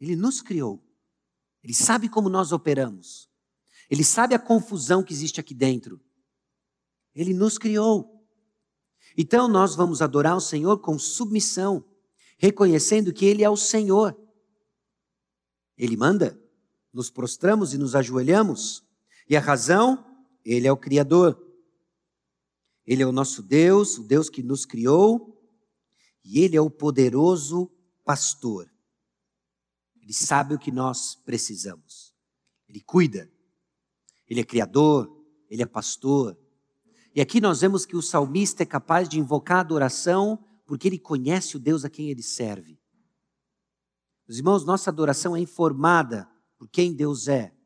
[0.00, 0.84] Ele nos criou.
[1.62, 3.30] Ele sabe como nós operamos.
[3.88, 6.00] Ele sabe a confusão que existe aqui dentro.
[7.14, 8.26] Ele nos criou.
[9.16, 11.84] Então nós vamos adorar o Senhor com submissão,
[12.36, 14.20] reconhecendo que Ele é o Senhor.
[15.76, 16.36] Ele manda,
[16.92, 18.82] nos prostramos e nos ajoelhamos.
[19.30, 20.07] E a razão
[20.54, 21.38] ele é o Criador.
[22.86, 25.38] Ele é o nosso Deus, o Deus que nos criou,
[26.24, 27.70] e Ele é o poderoso
[28.02, 28.66] pastor.
[30.00, 32.14] Ele sabe o que nós precisamos.
[32.66, 33.30] Ele cuida.
[34.26, 35.14] Ele é Criador,
[35.50, 36.34] Ele é pastor.
[37.14, 40.98] E aqui nós vemos que o salmista é capaz de invocar a adoração porque ele
[40.98, 42.80] conhece o Deus a quem ele serve.
[44.26, 46.26] Os irmãos, nossa adoração é informada
[46.58, 47.57] por quem Deus é.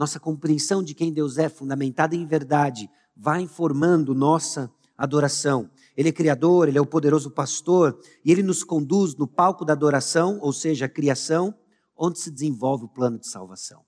[0.00, 5.70] Nossa compreensão de quem Deus é, fundamentada em verdade, vai informando nossa adoração.
[5.94, 9.74] Ele é criador, ele é o poderoso pastor, e ele nos conduz no palco da
[9.74, 11.54] adoração, ou seja, a criação,
[11.94, 13.84] onde se desenvolve o plano de salvação.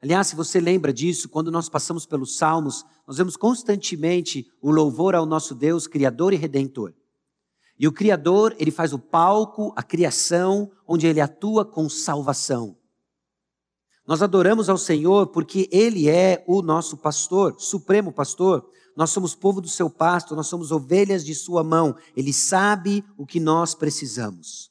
[0.00, 5.16] Aliás, se você lembra disso, quando nós passamos pelos salmos, nós vemos constantemente o louvor
[5.16, 6.94] ao nosso Deus, criador e redentor.
[7.76, 12.78] E o criador, ele faz o palco, a criação, onde ele atua com salvação.
[14.10, 18.68] Nós adoramos ao Senhor porque Ele é o nosso pastor, supremo pastor.
[18.96, 21.96] Nós somos povo do seu pasto, nós somos ovelhas de sua mão.
[22.16, 24.68] Ele sabe o que nós precisamos.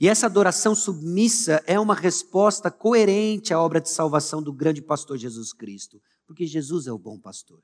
[0.00, 5.16] E essa adoração submissa é uma resposta coerente à obra de salvação do grande pastor
[5.16, 7.62] Jesus Cristo, porque Jesus é o bom pastor.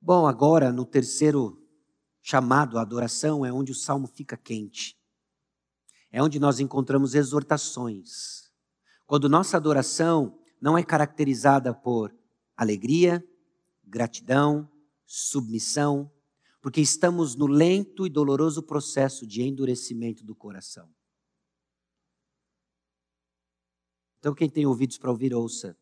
[0.00, 1.62] Bom, agora no terceiro
[2.22, 4.96] chamado à adoração é onde o salmo fica quente
[6.14, 8.48] é onde nós encontramos exortações.
[9.04, 12.16] Quando nossa adoração não é caracterizada por
[12.56, 13.20] alegria,
[13.82, 14.70] gratidão,
[15.04, 16.08] submissão,
[16.62, 20.88] porque estamos no lento e doloroso processo de endurecimento do coração.
[24.20, 25.76] Então, quem tem ouvidos para ouvir, ouça.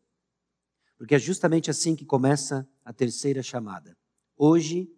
[0.97, 3.95] Porque é justamente assim que começa a terceira chamada.
[4.35, 4.91] Hoje,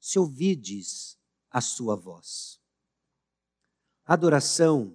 [0.00, 1.18] se ouvides
[1.50, 2.63] a sua voz.
[4.06, 4.94] Adoração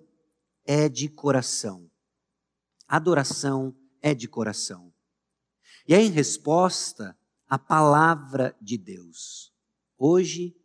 [0.64, 1.90] é de coração.
[2.88, 4.94] Adoração é de coração.
[5.88, 7.18] E é em resposta
[7.48, 9.52] à palavra de Deus.
[9.98, 10.56] Hoje,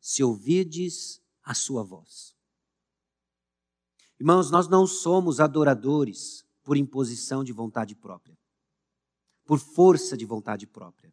[0.00, 2.34] se ouvides a sua voz.
[4.18, 8.36] Irmãos, nós não somos adoradores por imposição de vontade própria,
[9.44, 11.12] por força de vontade própria.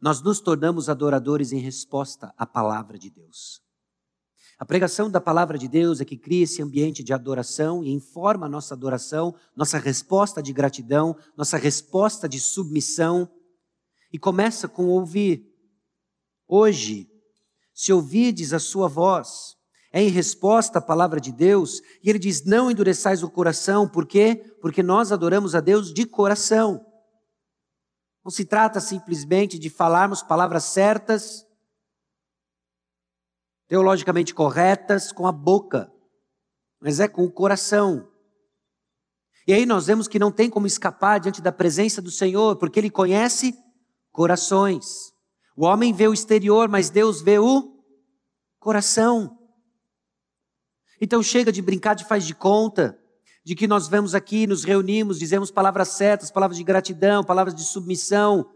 [0.00, 3.63] Nós nos tornamos adoradores em resposta à palavra de Deus.
[4.58, 8.46] A pregação da palavra de Deus é que cria esse ambiente de adoração e informa
[8.46, 13.28] a nossa adoração, nossa resposta de gratidão, nossa resposta de submissão.
[14.12, 15.44] E começa com ouvir.
[16.46, 17.08] Hoje,
[17.74, 19.56] se ouvides a sua voz,
[19.92, 24.06] é em resposta à palavra de Deus, e ele diz: Não endureçais o coração, por
[24.06, 24.56] quê?
[24.60, 26.84] Porque nós adoramos a Deus de coração.
[28.24, 31.43] Não se trata simplesmente de falarmos palavras certas,
[33.68, 35.90] teologicamente corretas com a boca,
[36.80, 38.08] mas é com o coração.
[39.46, 42.78] E aí nós vemos que não tem como escapar diante da presença do Senhor, porque
[42.78, 43.54] Ele conhece
[44.10, 45.12] corações.
[45.56, 47.74] O homem vê o exterior, mas Deus vê o
[48.58, 49.38] coração.
[51.00, 52.98] Então chega de brincar de faz de conta,
[53.44, 57.62] de que nós vemos aqui, nos reunimos, dizemos palavras certas, palavras de gratidão, palavras de
[57.62, 58.50] submissão.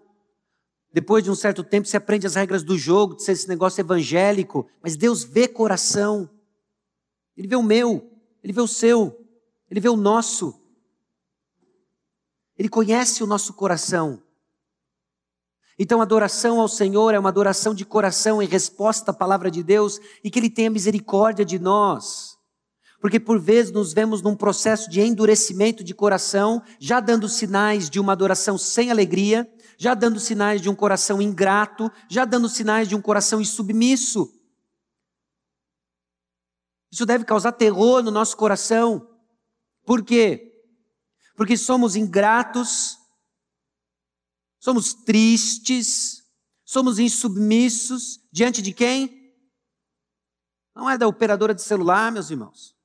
[0.99, 3.81] Depois de um certo tempo, você aprende as regras do jogo, de ser esse negócio
[3.81, 6.29] evangélico, mas Deus vê coração.
[7.37, 8.11] Ele vê o meu,
[8.43, 9.17] ele vê o seu,
[9.71, 10.61] ele vê o nosso.
[12.59, 14.21] Ele conhece o nosso coração.
[15.79, 19.63] Então, a adoração ao Senhor é uma adoração de coração em resposta à palavra de
[19.63, 22.37] Deus e que Ele tenha misericórdia de nós.
[23.01, 28.01] Porque por vezes nos vemos num processo de endurecimento de coração, já dando sinais de
[28.01, 32.97] uma adoração sem alegria, já dando sinais de um coração ingrato, já dando sinais de
[32.97, 34.35] um coração insubmisso.
[36.91, 39.09] Isso deve causar terror no nosso coração.
[39.87, 40.53] Por quê?
[41.37, 42.99] Porque somos ingratos,
[44.59, 46.25] somos tristes,
[46.65, 49.33] somos insubmissos diante de quem?
[50.75, 52.77] Não é da operadora de celular, meus irmãos.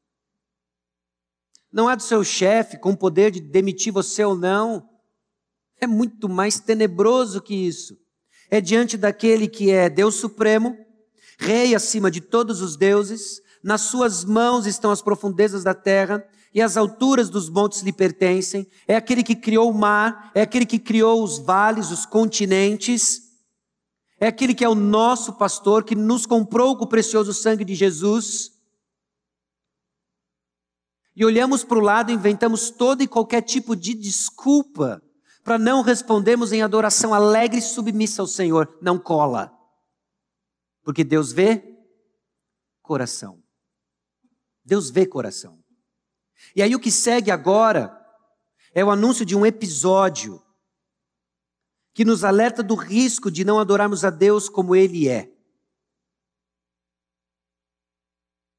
[1.71, 4.92] Não é do seu chefe com o poder de demitir você ou não.
[5.79, 7.97] É muito mais tenebroso que isso.
[8.49, 10.77] É diante daquele que é Deus Supremo,
[11.39, 16.62] Rei acima de todos os deuses, nas suas mãos estão as profundezas da terra e
[16.62, 18.67] as alturas dos montes lhe pertencem.
[18.88, 23.21] É aquele que criou o mar, é aquele que criou os vales, os continentes.
[24.19, 27.73] É aquele que é o nosso pastor, que nos comprou com o precioso sangue de
[27.75, 28.51] Jesus.
[31.15, 35.01] E olhamos para o lado e inventamos todo e qualquer tipo de desculpa
[35.43, 38.77] para não respondermos em adoração alegre e submissa ao Senhor.
[38.82, 39.51] Não cola.
[40.84, 41.77] Porque Deus vê
[42.82, 43.43] coração.
[44.63, 45.62] Deus vê coração.
[46.56, 47.99] E aí o que segue agora
[48.73, 50.41] é o anúncio de um episódio
[51.93, 55.32] que nos alerta do risco de não adorarmos a Deus como Ele é.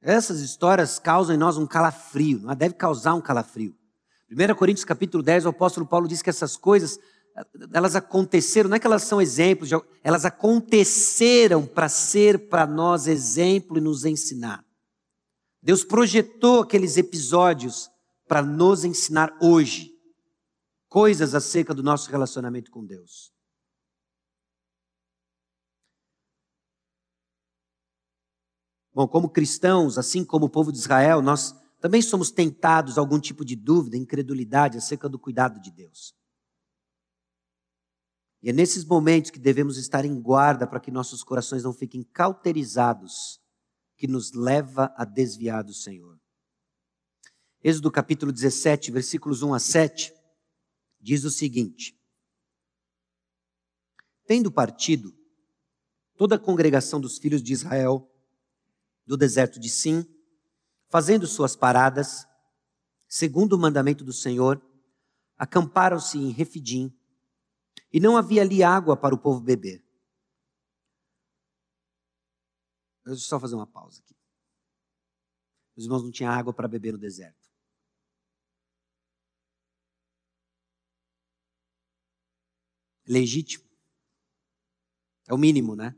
[0.01, 2.55] Essas histórias causam em nós um calafrio, não é?
[2.55, 3.77] deve causar um calafrio.
[4.31, 6.99] 1 Coríntios capítulo 10, o apóstolo Paulo diz que essas coisas,
[7.73, 9.71] elas aconteceram, não é que elas são exemplos,
[10.03, 14.65] elas aconteceram para ser para nós exemplo e nos ensinar.
[15.63, 17.91] Deus projetou aqueles episódios
[18.27, 19.93] para nos ensinar hoje
[20.89, 23.33] coisas acerca do nosso relacionamento com Deus.
[28.93, 31.53] Bom, como cristãos, assim como o povo de Israel, nós
[31.85, 36.15] também somos tentados a algum tipo de dúvida, incredulidade acerca do cuidado de Deus.
[38.43, 42.03] E é nesses momentos que devemos estar em guarda para que nossos corações não fiquem
[42.03, 43.39] cauterizados
[43.99, 46.19] que nos leva a desviar do Senhor.
[47.63, 50.15] Êxodo capítulo 17, versículos 1 a 7,
[50.99, 52.01] diz o seguinte:
[54.25, 55.15] Tendo partido
[56.17, 58.11] toda a congregação dos filhos de Israel
[59.07, 60.14] do deserto de Sim,
[60.89, 62.27] fazendo suas paradas,
[63.09, 64.63] segundo o mandamento do Senhor,
[65.37, 66.97] acamparam-se em Refidim,
[67.93, 69.85] e não havia ali água para o povo beber.
[73.05, 74.17] Deixa eu só fazer uma pausa aqui.
[75.77, 77.45] Os irmãos não tinham água para beber no deserto.
[83.07, 83.65] Legítimo.
[85.29, 85.95] É o mínimo, né?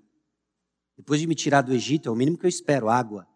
[0.97, 3.29] Depois de me tirar do Egito, é o mínimo que eu espero, água.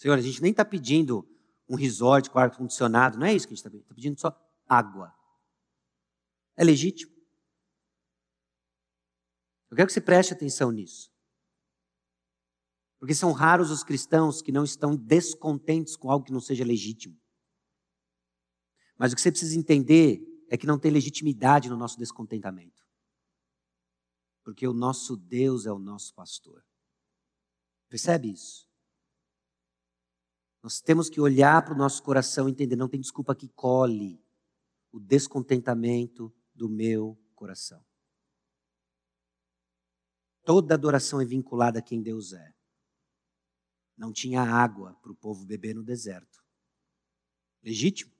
[0.00, 1.28] Senhor, a gente nem está pedindo
[1.68, 3.18] um resort com ar-condicionado.
[3.18, 3.82] Não é isso que a gente está pedindo.
[3.82, 5.14] Está pedindo só água.
[6.56, 7.12] É legítimo.
[9.70, 11.12] Eu quero que você preste atenção nisso.
[12.98, 17.20] Porque são raros os cristãos que não estão descontentes com algo que não seja legítimo.
[18.96, 22.82] Mas o que você precisa entender é que não tem legitimidade no nosso descontentamento.
[24.42, 26.64] Porque o nosso Deus é o nosso pastor.
[27.90, 28.69] Percebe isso?
[30.62, 34.22] Nós temos que olhar para o nosso coração e entender, não tem desculpa que cole
[34.92, 37.82] o descontentamento do meu coração.
[40.44, 42.54] Toda adoração é vinculada a quem Deus é.
[43.96, 46.42] Não tinha água para o povo beber no deserto.
[47.62, 48.12] Legítimo.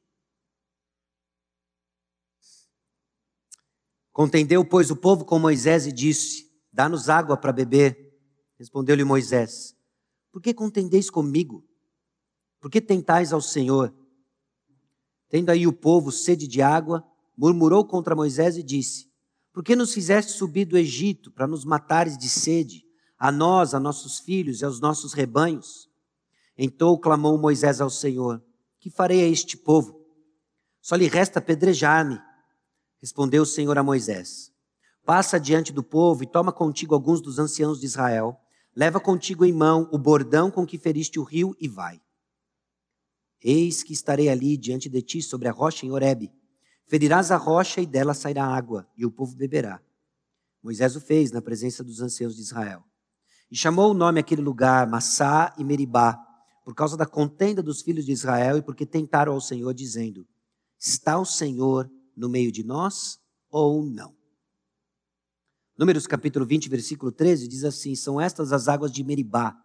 [4.12, 8.14] Contendeu, pois, o povo com Moisés e disse: Dá-nos água para beber.
[8.58, 9.74] Respondeu-lhe Moisés:
[10.30, 11.69] Por que contendeis comigo?
[12.60, 13.94] Por que tentais ao Senhor?
[15.30, 17.02] Tendo aí o povo sede de água,
[17.36, 19.10] murmurou contra Moisés e disse:
[19.52, 22.84] Por que nos fizeste subir do Egito para nos matares de sede,
[23.18, 25.88] a nós, a nossos filhos e aos nossos rebanhos?
[26.56, 28.42] Então clamou Moisés ao Senhor:
[28.78, 29.98] Que farei a este povo?
[30.82, 32.20] Só lhe resta apedrejar-me.
[33.00, 34.52] Respondeu o Senhor a Moisés:
[35.06, 38.38] Passa diante do povo e toma contigo alguns dos anciãos de Israel.
[38.76, 42.00] Leva contigo em mão o bordão com que feriste o rio e vai.
[43.42, 46.30] Eis que estarei ali diante de ti sobre a rocha em Horebe.
[46.86, 49.80] Ferirás a rocha e dela sairá água, e o povo beberá.
[50.62, 52.84] Moisés o fez na presença dos anciãos de Israel.
[53.50, 56.18] E chamou o nome aquele lugar Massá e Meribá,
[56.64, 60.26] por causa da contenda dos filhos de Israel e porque tentaram ao Senhor, dizendo:
[60.78, 63.18] Está o Senhor no meio de nós
[63.50, 64.14] ou não?
[65.76, 69.56] Números capítulo 20, versículo 13 diz assim: São estas as águas de Meribá,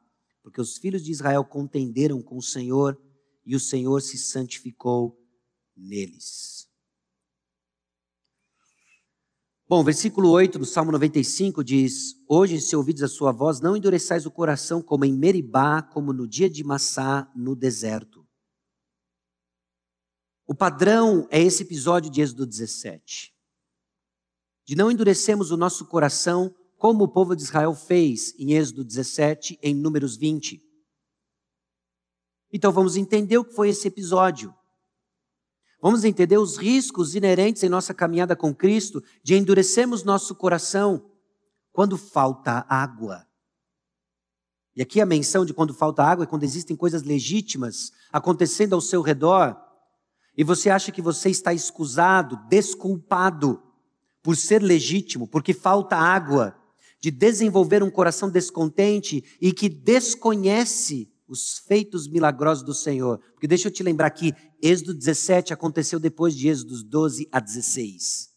[0.42, 2.98] porque os filhos de Israel contenderam com o Senhor
[3.46, 5.18] e o Senhor se santificou
[5.76, 6.68] neles.
[9.68, 14.26] Bom, versículo 8 do Salmo 95 diz: Hoje, se ouvides a sua voz, não endureçais
[14.26, 18.26] o coração como em Meribá, como no dia de Massá, no deserto.
[20.48, 23.34] O padrão é esse episódio de Êxodo 17.
[24.64, 29.58] De não endurecermos o nosso coração como o povo de Israel fez em Êxodo 17,
[29.64, 30.62] em Números 20.
[32.56, 34.56] Então vamos entender o que foi esse episódio.
[35.82, 41.12] Vamos entender os riscos inerentes em nossa caminhada com Cristo de endurecermos nosso coração
[41.74, 43.28] quando falta água.
[44.74, 48.80] E aqui a menção de quando falta água é quando existem coisas legítimas acontecendo ao
[48.80, 49.62] seu redor
[50.38, 53.62] e você acha que você está escusado, desculpado
[54.24, 56.56] por ser legítimo, porque falta água,
[57.02, 63.20] de desenvolver um coração descontente e que desconhece os feitos milagrosos do Senhor.
[63.34, 68.34] Porque deixa eu te lembrar que Êxodo 17 aconteceu depois de Êxodo 12 a 16.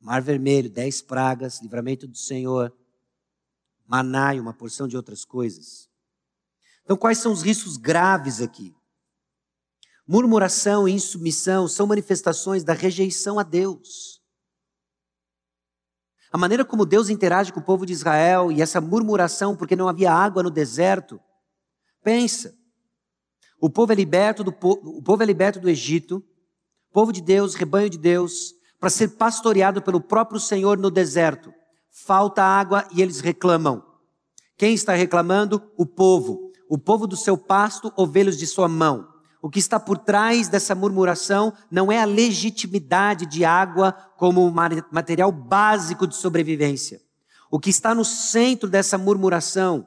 [0.00, 2.74] Mar Vermelho, dez pragas, livramento do Senhor,
[3.86, 5.88] maná e uma porção de outras coisas.
[6.82, 8.74] Então, quais são os riscos graves aqui?
[10.06, 14.20] Murmuração e insubmissão são manifestações da rejeição a Deus.
[16.32, 19.88] A maneira como Deus interage com o povo de Israel e essa murmuração porque não
[19.88, 21.20] havia água no deserto
[22.02, 22.54] Pensa.
[23.60, 26.24] O povo é liberto do, o povo é liberto do Egito,
[26.92, 31.52] povo de Deus, rebanho de Deus, para ser pastoreado pelo próprio Senhor no deserto.
[31.90, 33.84] Falta água e eles reclamam.
[34.56, 35.62] Quem está reclamando?
[35.76, 36.50] O povo.
[36.68, 39.08] O povo do seu pasto, ovelhos de sua mão.
[39.42, 45.32] O que está por trás dessa murmuração não é a legitimidade de água como material
[45.32, 47.00] básico de sobrevivência.
[47.50, 49.86] O que está no centro dessa murmuração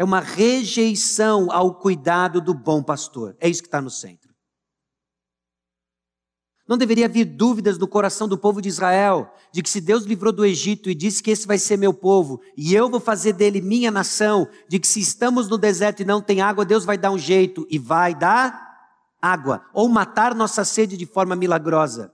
[0.00, 3.36] é uma rejeição ao cuidado do bom pastor.
[3.38, 4.34] É isso que está no centro.
[6.66, 10.32] Não deveria haver dúvidas no coração do povo de Israel de que se Deus livrou
[10.32, 13.60] do Egito e disse que esse vai ser meu povo e eu vou fazer dele
[13.60, 17.10] minha nação, de que se estamos no deserto e não tem água, Deus vai dar
[17.10, 18.58] um jeito e vai dar
[19.20, 22.10] água ou matar nossa sede de forma milagrosa.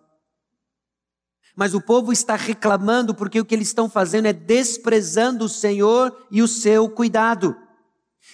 [1.55, 6.27] Mas o povo está reclamando porque o que eles estão fazendo é desprezando o Senhor
[6.33, 7.55] e o seu cuidado.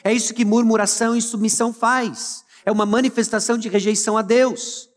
[0.05, 2.45] É isso que murmuração e submissão faz.
[2.65, 4.89] É uma manifestação de rejeição a Deus.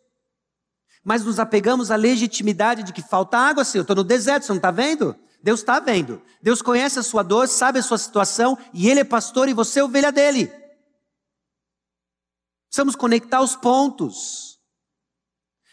[1.03, 3.81] Mas nos apegamos à legitimidade de que falta água, Senhor.
[3.81, 5.15] Eu estou no deserto, você não está vendo?
[5.41, 6.21] Deus está vendo.
[6.41, 9.79] Deus conhece a sua dor, sabe a sua situação, e Ele é pastor e você
[9.79, 10.51] é ovelha dele.
[12.67, 14.59] Precisamos conectar os pontos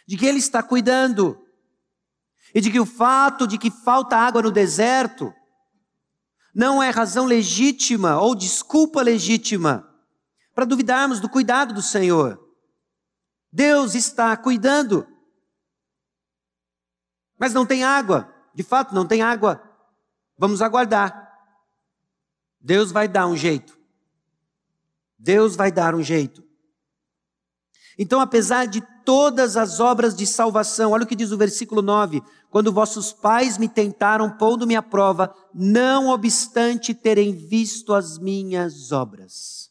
[0.06, 1.42] de que Ele está cuidando
[2.54, 5.34] e de que o fato de que falta água no deserto
[6.54, 9.88] não é razão legítima ou desculpa legítima
[10.54, 12.38] para duvidarmos do cuidado do Senhor.
[13.50, 15.06] Deus está cuidando.
[17.38, 18.32] Mas não tem água.
[18.54, 19.62] De fato, não tem água.
[20.36, 21.22] Vamos aguardar.
[22.60, 23.78] Deus vai dar um jeito.
[25.18, 26.42] Deus vai dar um jeito.
[27.98, 32.22] Então, apesar de todas as obras de salvação, olha o que diz o versículo 9:
[32.50, 39.70] quando vossos pais me tentaram, pondo-me à prova, não obstante terem visto as minhas obras.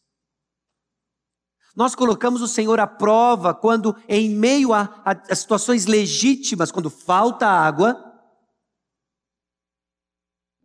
[1.76, 6.90] Nós colocamos o Senhor à prova quando, em meio a, a, a situações legítimas, quando
[6.90, 7.98] falta água,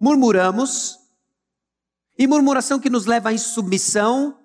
[0.01, 0.99] murmuramos,
[2.19, 4.39] e murmuração que nos leva à insubmissão,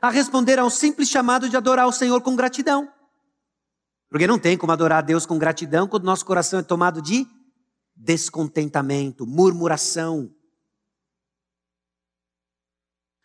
[0.00, 2.88] a responder ao simples chamado de adorar o Senhor com gratidão.
[4.08, 7.26] Porque não tem como adorar a Deus com gratidão quando nosso coração é tomado de
[7.94, 10.30] descontentamento, murmuração.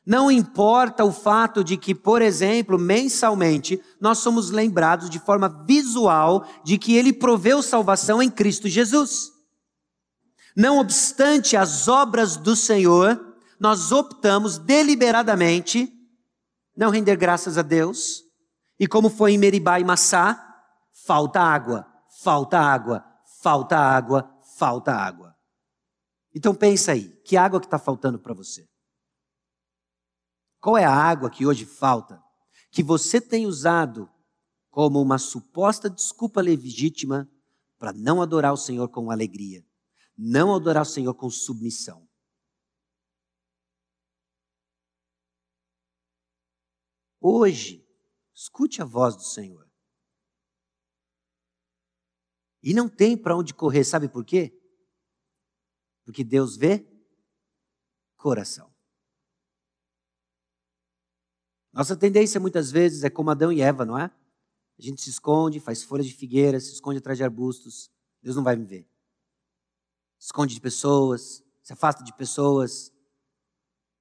[0.06, 6.46] Não importa o fato de que, por exemplo, mensalmente, nós somos lembrados de forma visual
[6.64, 9.32] de que Ele proveu salvação em Cristo Jesus.
[10.56, 13.24] Não obstante as obras do Senhor,
[13.60, 15.94] nós optamos deliberadamente
[16.76, 18.24] não render graças a Deus.
[18.80, 20.66] E como foi em Meribá e Massá,
[21.06, 21.86] falta água,
[22.24, 23.06] falta água,
[23.42, 25.36] falta água, falta água.
[26.34, 28.68] Então pensa aí, que água que está faltando para você?
[30.60, 32.22] Qual é a água que hoje falta?
[32.72, 34.10] Que você tem usado
[34.70, 37.30] como uma suposta desculpa legítima
[37.78, 39.66] para não adorar o Senhor com alegria,
[40.18, 42.08] não adorar o Senhor com submissão.
[47.24, 47.88] Hoje,
[48.34, 49.70] escute a voz do Senhor.
[52.64, 54.60] E não tem para onde correr, sabe por quê?
[56.04, 56.88] Porque Deus vê
[58.16, 58.74] coração.
[61.72, 64.06] Nossa tendência muitas vezes é como Adão e Eva, não é?
[64.06, 67.90] A gente se esconde, faz folhas de figueira, se esconde atrás de arbustos.
[68.22, 68.90] Deus não vai me ver.
[70.18, 72.92] Se esconde de pessoas, se afasta de pessoas.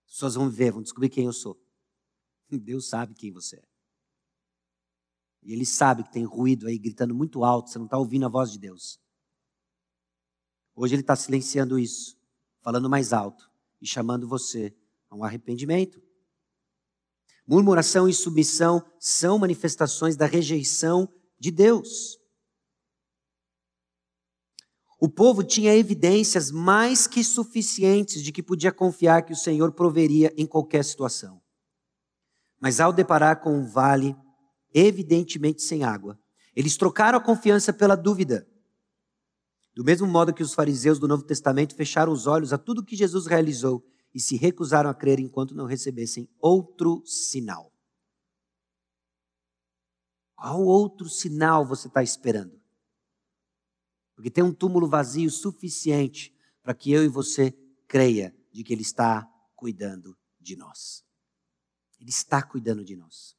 [0.06, 1.58] As pessoas vão me ver, vão descobrir quem eu sou.
[2.58, 3.64] Deus sabe quem você é.
[5.42, 8.28] E Ele sabe que tem ruído aí gritando muito alto, você não está ouvindo a
[8.28, 9.00] voz de Deus.
[10.74, 12.18] Hoje Ele está silenciando isso,
[12.60, 14.74] falando mais alto e chamando você
[15.08, 16.02] a um arrependimento.
[17.46, 22.20] Murmuração e submissão são manifestações da rejeição de Deus.
[25.00, 30.32] O povo tinha evidências mais que suficientes de que podia confiar que o Senhor proveria
[30.36, 31.39] em qualquer situação.
[32.60, 34.14] Mas ao deparar com um vale
[34.72, 36.18] evidentemente sem água,
[36.54, 38.46] eles trocaram a confiança pela dúvida.
[39.74, 42.96] Do mesmo modo que os fariseus do Novo Testamento fecharam os olhos a tudo que
[42.96, 47.72] Jesus realizou e se recusaram a crer enquanto não recebessem outro sinal.
[50.34, 52.60] Qual outro sinal você está esperando?
[54.14, 57.52] Porque tem um túmulo vazio suficiente para que eu e você
[57.86, 61.04] creia de que Ele está cuidando de nós.
[62.00, 63.36] Ele está cuidando de nós.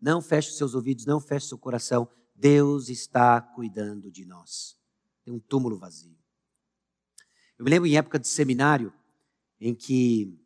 [0.00, 2.08] Não feche os seus ouvidos, não feche seu coração.
[2.34, 4.76] Deus está cuidando de nós.
[5.24, 6.16] Tem um túmulo vazio.
[7.58, 8.92] Eu me lembro em época de seminário,
[9.58, 10.38] em que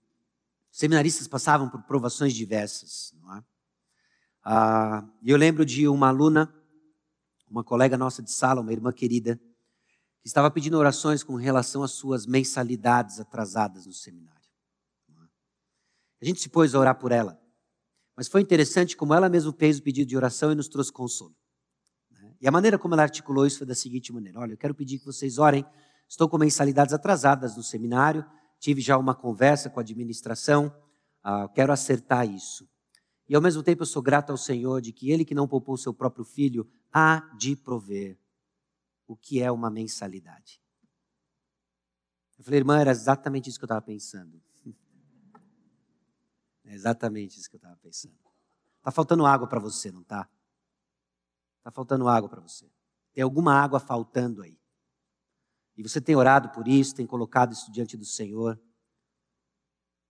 [0.71, 3.13] seminaristas passavam por provações diversas.
[3.21, 3.45] Não é?
[4.45, 6.55] Ah, eu lembro de uma aluna,
[7.51, 9.41] uma colega nossa de sala, uma irmã querida,
[10.21, 14.49] que estava pedindo orações com relação às suas mensalidades atrasadas no seminário.
[15.11, 15.29] É?
[16.23, 17.41] A gente se pôs a orar por ela.
[18.19, 21.35] Mas foi interessante como ela mesma fez o pedido de oração e nos trouxe consolo.
[22.11, 22.35] Né?
[22.43, 24.99] E a maneira como ela articulou isso foi da seguinte maneira: Olha, eu quero pedir
[24.99, 25.65] que vocês orem.
[26.07, 28.25] Estou com mensalidades atrasadas no seminário
[28.59, 30.75] tive já uma conversa com a administração,
[31.23, 32.69] ah, quero acertar isso.
[33.29, 35.77] E ao mesmo tempo eu sou grato ao Senhor de que Ele que não poupou
[35.77, 38.19] seu próprio filho há de prover
[39.07, 40.61] o que é uma mensalidade.
[42.39, 44.41] Eu falei, irmã, era exatamente isso que eu estava pensando.
[46.69, 48.15] É exatamente isso que eu estava pensando.
[48.77, 50.29] Está faltando água para você, não está?
[51.59, 52.71] Está faltando água para você.
[53.15, 54.61] Tem alguma água faltando aí.
[55.79, 58.61] E você tem orado por isso, tem colocado isso diante do Senhor.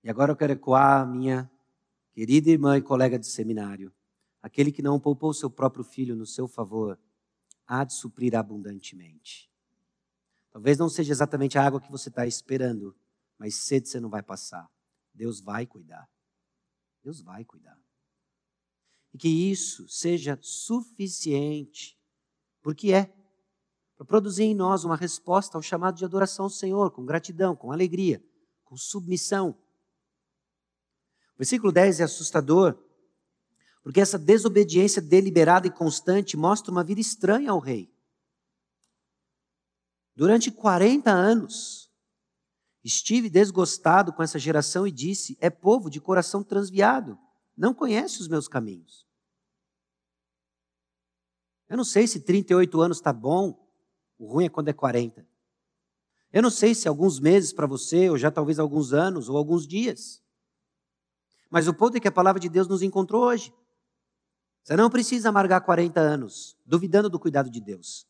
[0.03, 1.49] E agora eu quero ecoar a minha
[2.11, 3.95] querida irmã e colega de seminário.
[4.43, 6.99] Aquele que não poupou seu próprio filho no seu favor,
[7.69, 9.49] há de suprir abundantemente.
[10.51, 12.97] Talvez não seja exatamente a água que você está esperando,
[13.39, 14.69] mas sede você não vai passar.
[15.15, 16.09] Deus vai cuidar.
[17.09, 17.81] Deus vai cuidar.
[19.15, 21.99] E que isso seja suficiente,
[22.61, 23.11] porque é
[23.97, 27.73] para produzir em nós uma resposta ao chamado de adoração ao Senhor, com gratidão, com
[27.73, 28.23] alegria,
[28.63, 29.59] com submissão.
[31.35, 32.79] O versículo 10 é assustador,
[33.83, 37.91] Porque essa desobediência deliberada e constante mostra uma vida estranha ao rei.
[40.15, 41.88] Durante 40 anos,
[42.89, 47.19] estive desgostado com essa geração e disse: é povo de coração transviado,
[47.57, 49.07] não conhece os meus caminhos.
[51.69, 53.69] Eu não sei se 38 anos está bom,
[54.19, 55.27] o ruim é quando é 40.
[56.33, 59.67] Eu não sei se alguns meses para você, ou já talvez alguns anos, ou alguns
[59.67, 60.23] dias.
[61.51, 63.53] Mas o ponto é que a palavra de Deus nos encontrou hoje.
[64.63, 68.07] Você não precisa amargar 40 anos duvidando do cuidado de Deus.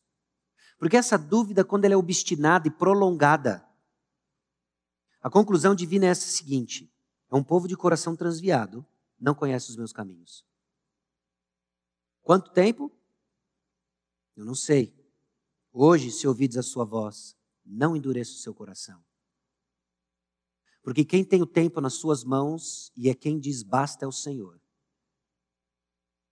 [0.77, 3.65] Porque essa dúvida, quando ela é obstinada e prolongada,
[5.21, 6.91] a conclusão divina é essa seguinte:
[7.29, 8.85] é um povo de coração transviado,
[9.19, 10.45] não conhece os meus caminhos.
[12.21, 12.91] Quanto tempo?
[14.35, 14.95] Eu não sei.
[15.71, 19.03] Hoje, se ouvides a sua voz, não endureça o seu coração.
[20.81, 24.11] Porque quem tem o tempo nas suas mãos e é quem diz basta é o
[24.11, 24.59] Senhor.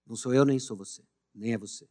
[0.05, 1.03] Não sou eu, nem sou você,
[1.35, 1.87] nem é você.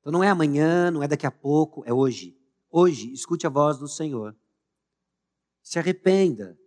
[0.00, 2.36] Então não é amanhã, não é daqui a pouco, é hoje.
[2.68, 4.36] Hoje, escute a voz do Senhor.
[5.62, 6.58] Se arrependa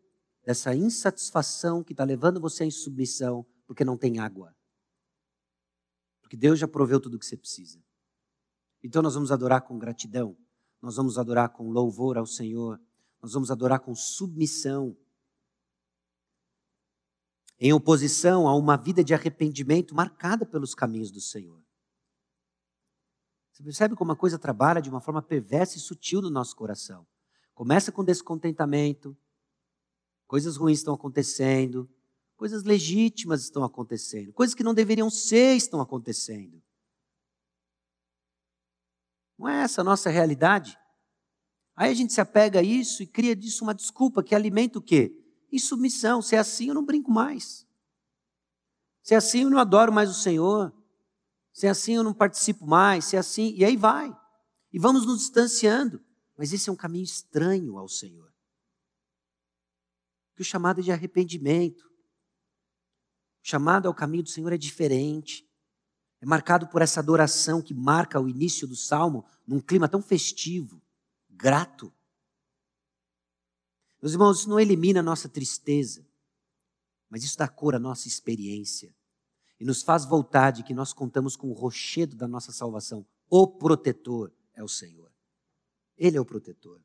[0.46, 4.56] dessa insatisfação que está levando você à insubmissão, porque não tem água.
[6.22, 7.84] Porque Deus já proveu tudo o que você precisa.
[8.84, 10.38] Então nós vamos adorar com gratidão
[10.86, 12.80] nós vamos adorar com louvor ao Senhor,
[13.20, 14.96] nós vamos adorar com submissão.
[17.60, 21.60] Em oposição a uma vida de arrependimento marcada pelos caminhos do Senhor.
[23.52, 27.08] Você percebe como a coisa trabalha de uma forma perversa e sutil no nosso coração?
[27.56, 29.18] Começa com descontentamento,
[30.28, 31.90] coisas ruins estão acontecendo,
[32.36, 36.62] coisas legítimas estão acontecendo, coisas que não deveriam ser estão acontecendo.
[39.40, 40.78] Não é essa a nossa realidade?
[41.78, 44.82] Aí a gente se apega a isso e cria disso uma desculpa que alimenta o
[44.82, 45.18] quê?
[45.50, 46.22] Insubmissão.
[46.22, 47.66] Se é assim, eu não brinco mais.
[49.02, 50.74] Se é assim, eu não adoro mais o Senhor.
[51.54, 53.06] Se é assim, eu não participo mais.
[53.06, 54.14] Se é assim, e aí vai.
[54.74, 56.02] E vamos nos distanciando.
[56.38, 58.34] Mas esse é um caminho estranho ao Senhor.
[60.36, 61.86] Que o chamado é de arrependimento.
[61.86, 65.48] O chamado ao caminho do Senhor é diferente.
[66.22, 70.82] É marcado por essa adoração que marca o início do salmo num clima tão festivo,
[71.30, 71.94] grato.
[74.02, 76.06] Meus irmãos, isso não elimina a nossa tristeza,
[77.10, 78.94] mas isso dá cor à nossa experiência
[79.60, 83.06] e nos faz voltar de que nós contamos com o rochedo da nossa salvação.
[83.30, 85.15] O protetor é o Senhor.
[85.98, 86.82] Ele é o protetor.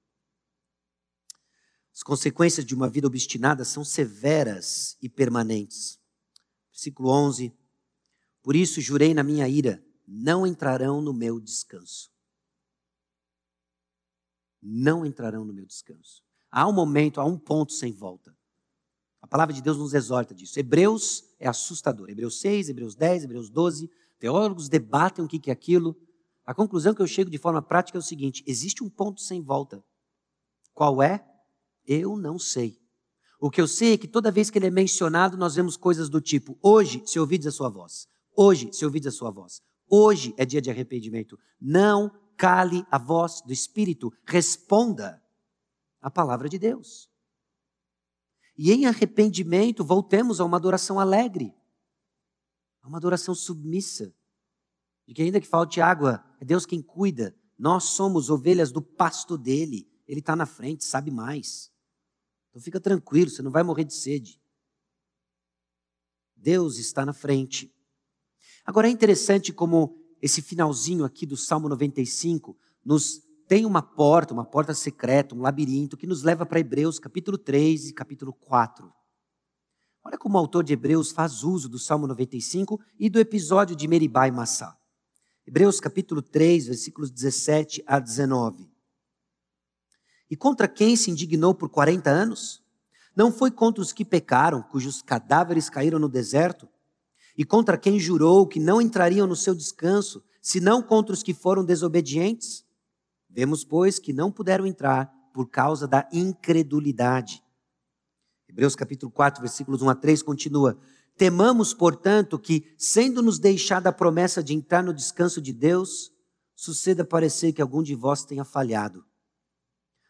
[1.92, 5.98] As consequências de uma vida obstinada são severas e permanentes.
[6.72, 7.52] Versículo 11
[8.42, 12.10] por isso jurei na minha ira: não entrarão no meu descanso.
[14.62, 16.22] Não entrarão no meu descanso.
[16.50, 18.36] Há um momento, há um ponto sem volta.
[19.22, 20.58] A palavra de Deus nos exorta disso.
[20.58, 22.10] Hebreus é assustador.
[22.10, 23.90] Hebreus 6, Hebreus 10, Hebreus 12.
[24.18, 25.96] Teólogos debatem o que é aquilo.
[26.50, 29.40] A conclusão que eu chego de forma prática é o seguinte: existe um ponto sem
[29.40, 29.84] volta.
[30.74, 31.24] Qual é?
[31.86, 32.76] Eu não sei.
[33.40, 36.08] O que eu sei é que toda vez que ele é mencionado, nós vemos coisas
[36.08, 40.34] do tipo: hoje, se ouvides a sua voz, Hoje, se ouvides a sua voz, hoje
[40.36, 41.38] é dia de arrependimento.
[41.60, 45.22] Não cale a voz do Espírito, responda
[46.00, 47.08] a palavra de Deus.
[48.58, 51.54] E em arrependimento, voltemos a uma adoração alegre,
[52.82, 54.12] a uma adoração submissa,
[55.10, 59.36] de que ainda que falte água, é Deus quem cuida, nós somos ovelhas do pasto
[59.36, 61.68] dele, ele está na frente, sabe mais.
[62.48, 64.40] Então fica tranquilo, você não vai morrer de sede.
[66.36, 67.74] Deus está na frente.
[68.64, 74.44] Agora é interessante como esse finalzinho aqui do Salmo 95 nos tem uma porta, uma
[74.44, 78.88] porta secreta, um labirinto que nos leva para Hebreus capítulo 3 e capítulo 4.
[80.04, 83.88] Olha como o autor de Hebreus faz uso do Salmo 95 e do episódio de
[83.88, 84.79] Meribá e Massá.
[85.46, 88.70] Hebreus capítulo 3, versículos 17 a 19.
[90.30, 92.62] E contra quem se indignou por 40 anos?
[93.16, 96.68] Não foi contra os que pecaram, cujos cadáveres caíram no deserto?
[97.40, 101.64] e contra quem jurou que não entrariam no seu descanso, senão contra os que foram
[101.64, 102.66] desobedientes?
[103.30, 107.42] Vemos, pois, que não puderam entrar por causa da incredulidade.
[108.46, 110.78] Hebreus capítulo 4, versículos 1 a 3 continua:
[111.20, 116.10] Temamos, portanto, que, sendo-nos deixada a promessa de entrar no descanso de Deus,
[116.56, 119.04] suceda parecer que algum de vós tenha falhado.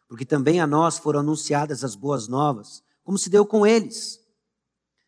[0.07, 4.21] Porque também a nós foram anunciadas as boas novas, como se deu com eles.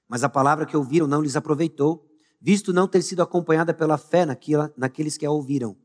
[0.09, 2.05] Mas a palavra que ouviram não lhes aproveitou,
[2.41, 4.27] visto não ter sido acompanhada pela fé
[4.77, 5.77] naqueles que a ouviram.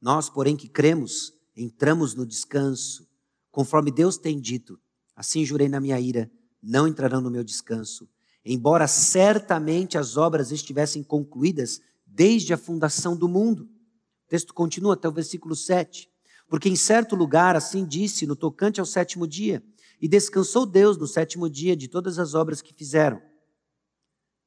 [0.00, 3.04] Nós, porém, que cremos, entramos no descanso,
[3.50, 4.78] conforme Deus tem dito.
[5.16, 6.30] Assim jurei na minha ira:
[6.62, 8.08] não entrarão no meu descanso.
[8.44, 13.64] Embora certamente as obras estivessem concluídas desde a fundação do mundo.
[13.64, 16.08] O texto continua até o versículo 7.
[16.48, 19.62] Porque em certo lugar assim disse no tocante ao sétimo dia,
[20.00, 23.22] e descansou Deus no sétimo dia de todas as obras que fizeram.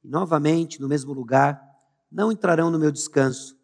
[0.04, 1.60] E novamente, no mesmo lugar,
[2.10, 3.58] não entrarão no meu descanso.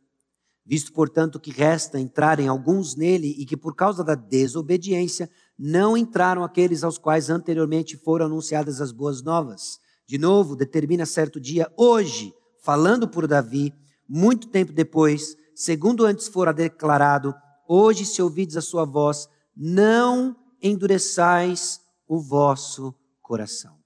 [0.66, 6.43] Visto, portanto, que resta entrarem alguns nele e que por causa da desobediência não entraram
[6.43, 9.78] aqueles aos quais anteriormente foram anunciadas as boas novas.
[10.07, 13.73] De novo, determina certo dia, hoje, falando por Davi,
[14.09, 17.35] muito tempo depois, segundo antes fora declarado,
[17.67, 23.79] hoje se ouvides a sua voz, não endureçais o vosso coração.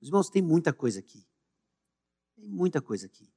[0.00, 1.26] Os irmãos, tem muita coisa aqui.
[2.36, 3.32] Tem muita coisa aqui.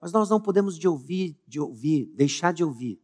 [0.00, 3.00] Mas nós não podemos de ouvir, de ouvir, deixar de ouvir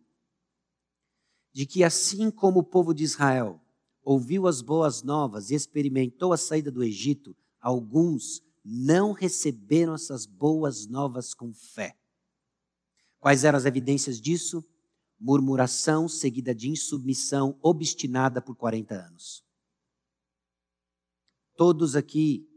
[1.58, 3.60] de que assim como o povo de Israel
[4.08, 10.86] ouviu as boas novas e experimentou a saída do Egito, alguns não receberam essas boas
[10.86, 11.94] novas com fé.
[13.20, 14.64] Quais eram as evidências disso?
[15.20, 19.44] Murmuração seguida de insubmissão obstinada por 40 anos.
[21.54, 22.48] Todos aqui,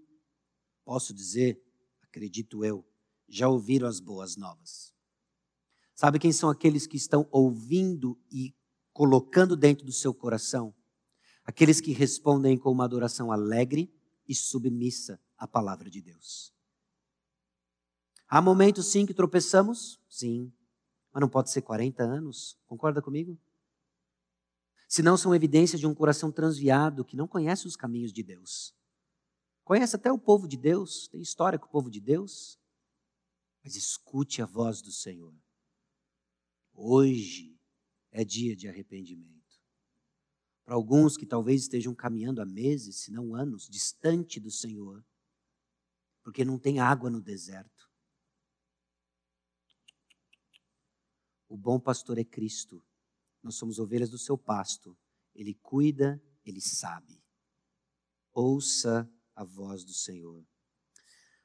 [0.86, 1.62] posso dizer,
[2.02, 2.88] acredito eu,
[3.28, 4.94] já ouviram as boas novas.
[5.96, 8.56] Sabe quem são aqueles que estão ouvindo e
[8.94, 10.74] colocando dentro do seu coração?
[11.44, 13.92] Aqueles que respondem com uma adoração alegre
[14.28, 16.54] e submissa à palavra de Deus.
[18.28, 20.00] Há momentos sim que tropeçamos?
[20.08, 20.54] Sim.
[21.12, 22.58] Mas não pode ser 40 anos.
[22.66, 23.38] Concorda comigo?
[24.88, 28.76] Se não são evidências de um coração transviado que não conhece os caminhos de Deus.
[29.64, 32.60] Conhece até o povo de Deus, tem história com o povo de Deus.
[33.64, 35.34] Mas escute a voz do Senhor.
[36.74, 37.60] Hoje
[38.12, 39.41] é dia de arrependimento.
[40.72, 45.06] Para alguns que talvez estejam caminhando há meses, se não anos, distante do Senhor,
[46.24, 47.92] porque não tem água no deserto.
[51.50, 52.82] O bom pastor é Cristo.
[53.44, 54.98] Nós somos ovelhas do seu pasto.
[55.36, 57.22] Ele cuida, ele sabe.
[58.32, 60.42] Ouça a voz do Senhor.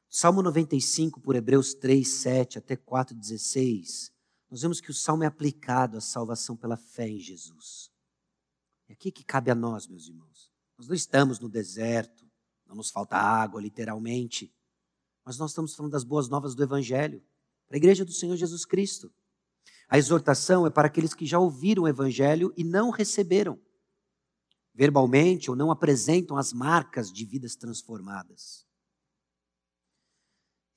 [0.08, 4.12] Salmo 95, por Hebreus 3, 7 até 4, 16,
[4.48, 7.95] nós vemos que o salmo é aplicado à salvação pela fé em Jesus.
[8.88, 10.52] É aqui que cabe a nós, meus irmãos.
[10.78, 12.24] Nós não estamos no deserto,
[12.66, 14.52] não nos falta água, literalmente,
[15.24, 17.22] mas nós estamos falando das boas novas do Evangelho,
[17.66, 19.12] para a igreja do Senhor Jesus Cristo.
[19.88, 23.60] A exortação é para aqueles que já ouviram o Evangelho e não receberam,
[24.74, 28.66] verbalmente ou não apresentam as marcas de vidas transformadas.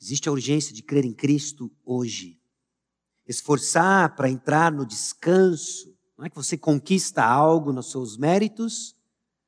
[0.02, 2.42] Existe a urgência de crer em Cristo hoje,
[3.28, 5.99] esforçar para entrar no descanso.
[6.20, 8.94] Não é que você conquista algo nos seus méritos,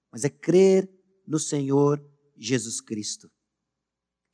[0.09, 0.89] mas é crer
[1.27, 2.01] no Senhor
[2.37, 3.29] Jesus Cristo.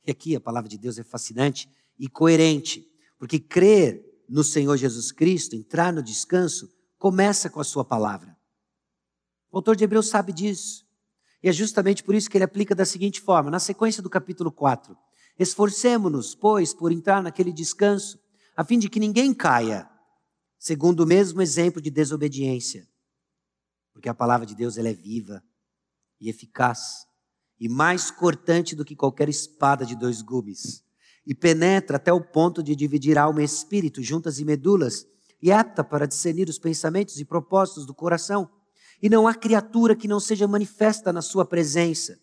[0.06, 1.68] E aqui a palavra de Deus é fascinante
[1.98, 7.84] e coerente, porque crer no Senhor Jesus Cristo, entrar no descanso, começa com a sua
[7.84, 8.38] palavra.
[9.50, 10.86] O autor de Hebreus sabe disso.
[11.42, 14.52] E é justamente por isso que ele aplica da seguinte forma, na sequência do capítulo
[14.52, 14.96] 4.
[15.36, 18.16] Esforcemo-nos, pois, por entrar naquele descanso,
[18.56, 19.90] a fim de que ninguém caia,
[20.58, 22.88] segundo o mesmo exemplo de desobediência.
[23.92, 25.42] Porque a palavra de Deus ela é viva
[26.20, 27.06] e eficaz,
[27.60, 30.84] e mais cortante do que qualquer espada de dois gumes,
[31.26, 35.06] e penetra até o ponto de dividir alma e espírito, juntas e medulas,
[35.40, 38.50] e apta para discernir os pensamentos e propósitos do coração.
[39.00, 42.18] E não há criatura que não seja manifesta na sua presença.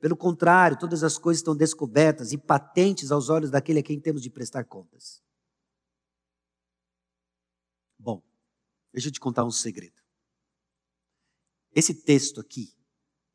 [0.00, 4.22] Pelo contrário, todas as coisas estão descobertas e patentes aos olhos daquele a quem temos
[4.22, 5.22] de prestar contas.
[7.98, 8.22] Bom,
[8.94, 10.00] deixa eu te contar um segredo.
[11.74, 12.72] Esse texto aqui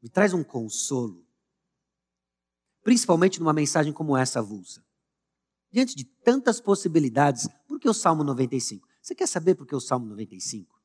[0.01, 1.27] me traz um consolo,
[2.81, 4.83] principalmente numa mensagem como essa avulsa.
[5.69, 8.87] Diante de tantas possibilidades, por que o Salmo 95?
[9.01, 10.81] Você quer saber por que o Salmo 95?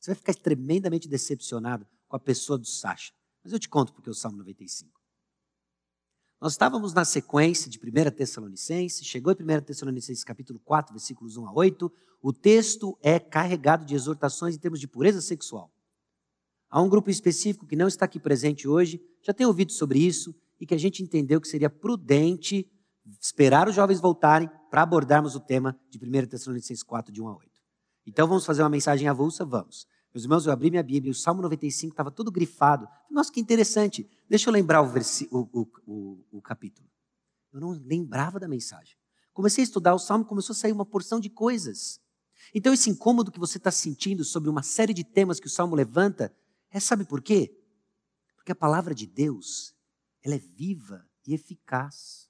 [0.00, 3.12] Você vai ficar tremendamente decepcionado com a pessoa do Sacha.
[3.42, 5.03] Mas eu te conto por que o Salmo 95.
[6.44, 11.46] Nós estávamos na sequência de 1 Tessalonicenses, chegou em 1 Tessalonicenses capítulo 4, versículos 1
[11.46, 11.90] a 8,
[12.20, 15.72] o texto é carregado de exortações em termos de pureza sexual.
[16.68, 20.34] Há um grupo específico que não está aqui presente hoje, já tem ouvido sobre isso
[20.60, 22.70] e que a gente entendeu que seria prudente
[23.18, 27.36] esperar os jovens voltarem para abordarmos o tema de 1 Tessalonicenses 4, de 1 a
[27.36, 27.48] 8.
[28.06, 29.46] Então vamos fazer uma mensagem avulsa?
[29.46, 29.86] Vamos.
[30.14, 32.86] Meus irmãos, eu abri minha Bíblia, o Salmo 95 estava todo grifado.
[33.10, 34.08] Nossa, que interessante.
[34.28, 34.86] Deixa eu lembrar o,
[35.32, 36.88] o, o, o capítulo.
[37.52, 38.94] Eu não lembrava da mensagem.
[39.32, 42.00] Comecei a estudar o Salmo, começou a sair uma porção de coisas.
[42.54, 45.74] Então, esse incômodo que você está sentindo sobre uma série de temas que o Salmo
[45.74, 46.32] levanta,
[46.70, 47.52] é sabe por quê?
[48.36, 49.74] Porque a palavra de Deus,
[50.22, 52.28] ela é viva e eficaz,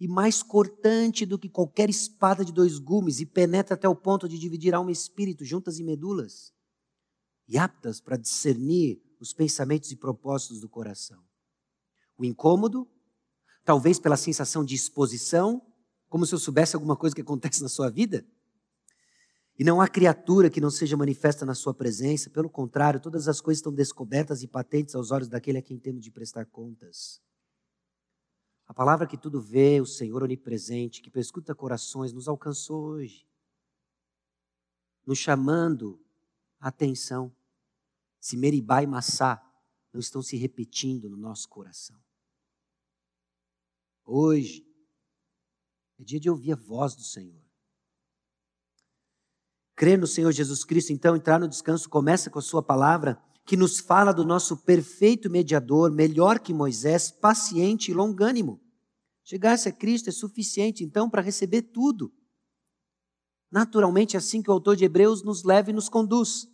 [0.00, 4.26] e mais cortante do que qualquer espada de dois gumes, e penetra até o ponto
[4.26, 6.55] de dividir alma e espírito, juntas e medulas,
[7.48, 11.22] e aptas para discernir os pensamentos e propósitos do coração.
[12.18, 12.88] O incômodo,
[13.64, 15.62] talvez pela sensação de exposição,
[16.08, 18.26] como se eu soubesse alguma coisa que acontece na sua vida.
[19.58, 23.40] E não há criatura que não seja manifesta na sua presença, pelo contrário, todas as
[23.40, 27.22] coisas estão descobertas e patentes aos olhos daquele a quem temos de prestar contas.
[28.66, 33.26] A palavra que tudo vê, o Senhor onipresente, que perscuta corações, nos alcançou hoje,
[35.06, 36.04] nos chamando
[36.68, 37.34] atenção.
[38.20, 39.42] Se Meribá e Massá
[39.92, 41.98] não estão se repetindo no nosso coração.
[44.04, 44.66] Hoje
[45.98, 47.42] é dia de ouvir a voz do Senhor.
[49.74, 53.56] Crer no Senhor Jesus Cristo, então, entrar no descanso, começa com a Sua palavra, que
[53.56, 58.60] nos fala do nosso perfeito mediador, melhor que Moisés, paciente e longânimo.
[59.22, 62.12] Chegar-se a Cristo é suficiente, então, para receber tudo.
[63.50, 66.48] Naturalmente, é assim que o autor de Hebreus nos leva e nos conduz.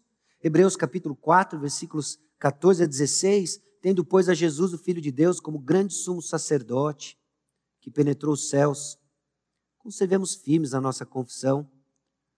[0.45, 5.39] Hebreus capítulo 4, versículos 14 a 16, tendo, pois, a Jesus, o Filho de Deus,
[5.39, 7.17] como grande sumo sacerdote,
[7.81, 8.99] que penetrou os céus,
[9.79, 11.71] conservemos firmes a nossa confissão,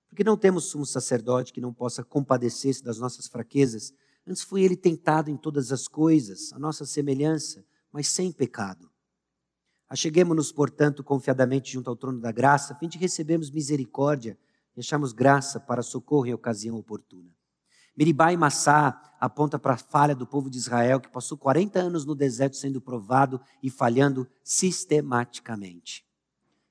[0.06, 3.94] porque não temos sumo sacerdote que não possa compadecer-se das nossas fraquezas.
[4.26, 8.90] Antes foi ele tentado em todas as coisas, a nossa semelhança, mas sem pecado.
[9.88, 14.38] Acheguemos-nos, portanto, confiadamente junto ao trono da graça, a fim de recebermos misericórdia
[14.76, 17.30] e acharmos graça para socorro em ocasião oportuna.
[17.96, 22.04] Meribá e Massá aponta para a falha do povo de Israel, que passou 40 anos
[22.04, 26.04] no deserto sendo provado e falhando sistematicamente.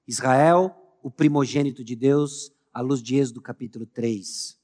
[0.07, 4.57] Israel, o primogênito de Deus, à luz de Êxodo capítulo 3.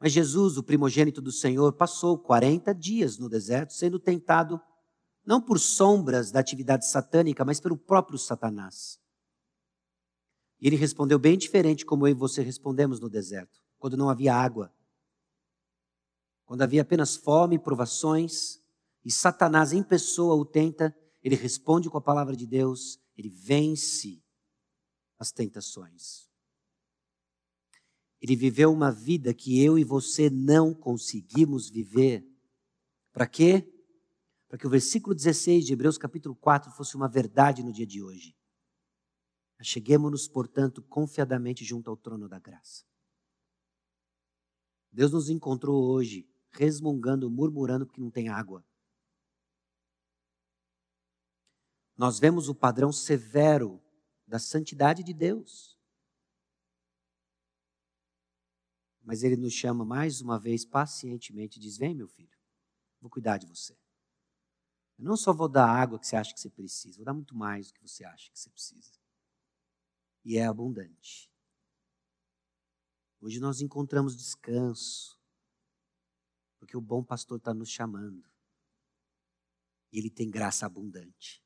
[0.00, 4.60] Mas Jesus, o primogênito do Senhor, passou 40 dias no deserto sendo tentado
[5.24, 9.00] não por sombras da atividade satânica, mas pelo próprio Satanás.
[10.60, 14.34] E ele respondeu bem diferente como eu e você respondemos no deserto, quando não havia
[14.34, 14.72] água.
[16.44, 18.60] Quando havia apenas fome provações,
[19.04, 24.22] e Satanás em pessoa o tenta, ele responde com a palavra de Deus, ele vence
[25.18, 26.28] as tentações.
[28.20, 32.26] Ele viveu uma vida que eu e você não conseguimos viver.
[33.12, 33.70] Para quê?
[34.48, 38.02] Para que o versículo 16 de Hebreus capítulo 4 fosse uma verdade no dia de
[38.02, 38.34] hoje.
[39.62, 42.84] Cheguemos-nos, portanto, confiadamente junto ao trono da graça.
[44.92, 48.64] Deus nos encontrou hoje resmungando, murmurando porque não tem água.
[51.96, 53.82] Nós vemos o padrão severo
[54.26, 55.78] da santidade de Deus.
[59.02, 62.36] Mas ele nos chama mais uma vez pacientemente e diz: Vem, meu filho,
[63.00, 63.76] vou cuidar de você.
[64.98, 67.14] Eu não só vou dar a água que você acha que você precisa, vou dar
[67.14, 68.92] muito mais do que você acha que você precisa.
[70.24, 71.30] E é abundante.
[73.20, 75.18] Hoje nós encontramos descanso,
[76.64, 78.24] porque o bom pastor está nos chamando.
[79.92, 81.44] E ele tem graça abundante.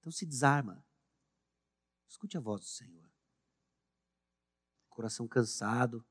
[0.00, 0.84] Então se desarma.
[2.08, 3.08] Escute a voz do Senhor.
[4.88, 6.04] Coração cansado,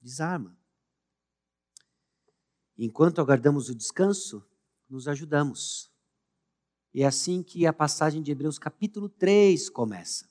[0.00, 0.58] desarma.
[2.76, 4.44] Enquanto aguardamos o descanso,
[4.88, 5.92] nos ajudamos.
[6.92, 10.29] E é assim que a passagem de Hebreus capítulo 3 começa.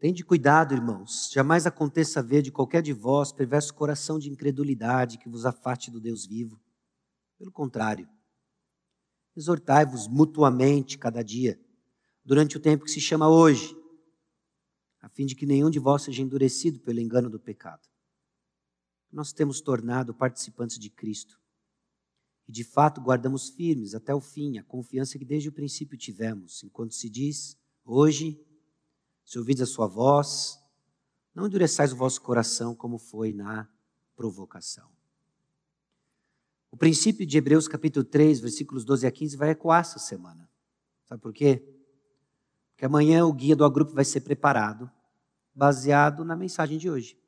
[0.00, 5.28] Tende cuidado, irmãos, jamais aconteça ver de qualquer de vós perverso coração de incredulidade que
[5.28, 6.60] vos afaste do Deus vivo.
[7.36, 8.08] Pelo contrário,
[9.36, 11.60] exortai-vos mutuamente cada dia,
[12.24, 13.76] durante o tempo que se chama hoje,
[15.00, 17.88] a fim de que nenhum de vós seja endurecido pelo engano do pecado.
[19.10, 21.40] Nós temos tornado participantes de Cristo.
[22.46, 26.62] E de fato guardamos firmes até o fim a confiança que desde o princípio tivemos,
[26.62, 28.40] enquanto se diz: hoje,
[29.28, 30.58] se ouvides a sua voz,
[31.34, 33.68] não endureçais o vosso coração como foi na
[34.16, 34.90] provocação.
[36.70, 40.48] O princípio de Hebreus capítulo 3, versículos 12 a 15 vai ecoar essa semana.
[41.04, 41.62] Sabe por quê?
[42.74, 44.90] que amanhã o guia do agrupo vai ser preparado,
[45.54, 47.18] baseado na mensagem de hoje.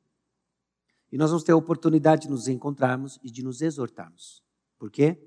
[1.11, 4.41] E nós vamos ter a oportunidade de nos encontrarmos e de nos exortarmos.
[4.79, 5.21] Por quê?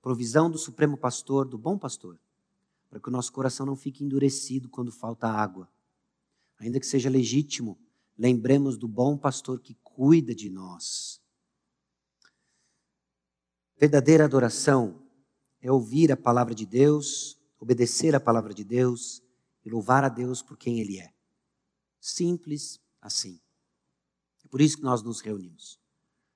[0.00, 2.20] Provisão do Supremo Pastor, do bom pastor,
[2.88, 5.68] para que o nosso coração não fique endurecido quando falta água.
[6.60, 7.78] Ainda que seja legítimo,
[8.16, 11.20] lembremos do bom pastor que cuida de nós.
[13.78, 15.02] Verdadeira adoração
[15.62, 19.22] é ouvir a palavra de Deus, obedecer a palavra de Deus,
[19.64, 21.12] e louvar a Deus por quem Ele é.
[21.98, 23.40] Simples assim.
[24.44, 25.80] É por isso que nós nos reunimos.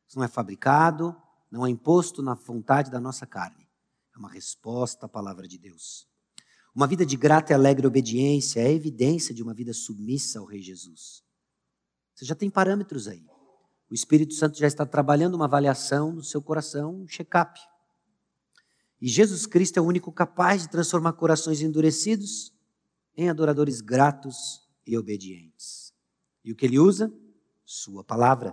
[0.08, 1.14] Isso não é fabricado,
[1.50, 3.68] não é imposto na vontade da nossa carne.
[4.14, 6.08] é uma resposta à palavra de Deus.
[6.74, 10.60] Uma vida de grata e alegre obediência é evidência de uma vida submissa ao Rei
[10.60, 11.22] Jesus.
[12.12, 13.24] Você já tem parâmetros aí.
[13.88, 17.60] O Espírito Santo já está trabalhando uma avaliação no seu coração, um check-up.
[19.00, 22.52] E Jesus Cristo é o único capaz de transformar corações endurecidos
[23.16, 25.94] em adoradores gratos e obedientes.
[26.44, 27.12] E o que ele usa?
[27.64, 28.52] Sua palavra.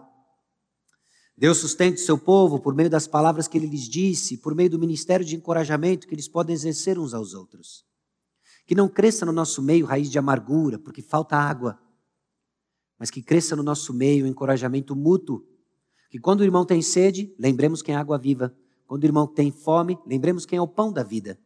[1.35, 4.69] Deus sustenta o seu povo por meio das palavras que ele lhes disse, por meio
[4.69, 7.89] do ministério de encorajamento que eles podem exercer uns aos outros.
[8.71, 11.77] Que não cresça no nosso meio raiz de amargura, porque falta água,
[12.97, 15.45] mas que cresça no nosso meio encorajamento mútuo.
[16.09, 18.55] Que quando o irmão tem sede, lembremos quem é água viva.
[18.87, 21.37] Quando o irmão tem fome, lembremos quem é o pão da vida.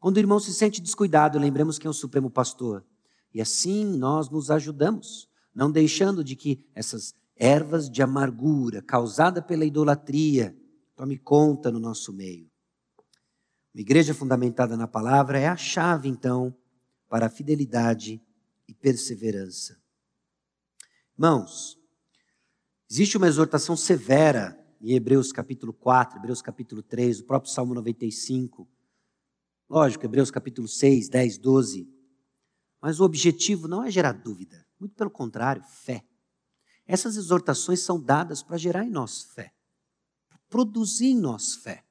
[0.00, 2.84] Quando o irmão se sente descuidado, lembremos quem é o supremo pastor.
[3.32, 9.64] E assim nós nos ajudamos, não deixando de que essas ervas de amargura causada pela
[9.64, 10.58] idolatria
[10.96, 12.50] tome conta no nosso meio.
[13.78, 16.52] Uma igreja fundamentada na palavra é a chave, então,
[17.08, 18.20] para a fidelidade
[18.66, 19.80] e perseverança.
[21.14, 21.78] Irmãos,
[22.90, 28.68] existe uma exortação severa em Hebreus capítulo 4, Hebreus capítulo 3, o próprio Salmo 95.
[29.70, 31.88] Lógico, Hebreus capítulo 6, 10, 12.
[32.82, 36.04] Mas o objetivo não é gerar dúvida, muito pelo contrário, fé.
[36.84, 39.54] Essas exortações são dadas para gerar em nós fé,
[40.28, 41.84] para produzir em nós fé.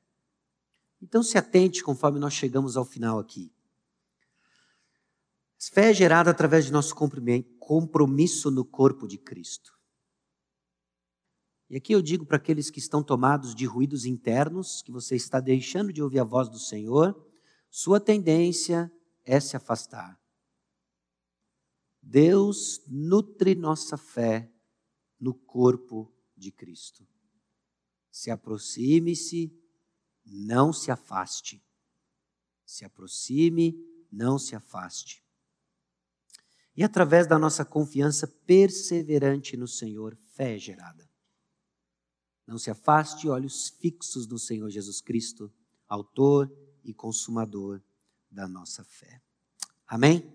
[1.01, 3.51] Então se atente conforme nós chegamos ao final aqui.
[5.59, 6.95] Fé é gerada através de nosso
[7.59, 9.77] compromisso no corpo de Cristo.
[11.69, 15.39] E aqui eu digo para aqueles que estão tomados de ruídos internos, que você está
[15.39, 17.15] deixando de ouvir a voz do Senhor,
[17.69, 18.91] sua tendência
[19.25, 20.19] é se afastar.
[22.01, 24.49] Deus nutre nossa fé
[25.19, 27.05] no corpo de Cristo.
[28.09, 29.53] Se aproxime-se,
[30.31, 31.63] não se afaste.
[32.65, 33.75] Se aproxime,
[34.11, 35.23] não se afaste.
[36.75, 41.09] E através da nossa confiança perseverante no Senhor, fé é gerada.
[42.45, 45.51] Não se afaste, olhos fixos no Senhor Jesus Cristo,
[45.87, 46.51] autor
[46.83, 47.81] e consumador
[48.29, 49.21] da nossa fé.
[49.85, 50.33] Amém?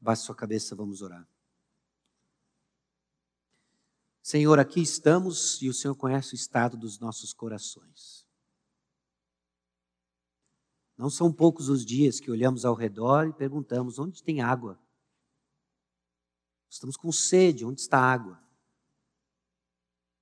[0.00, 1.28] Baixe sua cabeça, vamos orar.
[4.22, 8.25] Senhor, aqui estamos e o Senhor conhece o estado dos nossos corações.
[10.96, 14.80] Não são poucos os dias que olhamos ao redor e perguntamos: onde tem água?
[16.70, 18.40] Estamos com sede, onde está a água?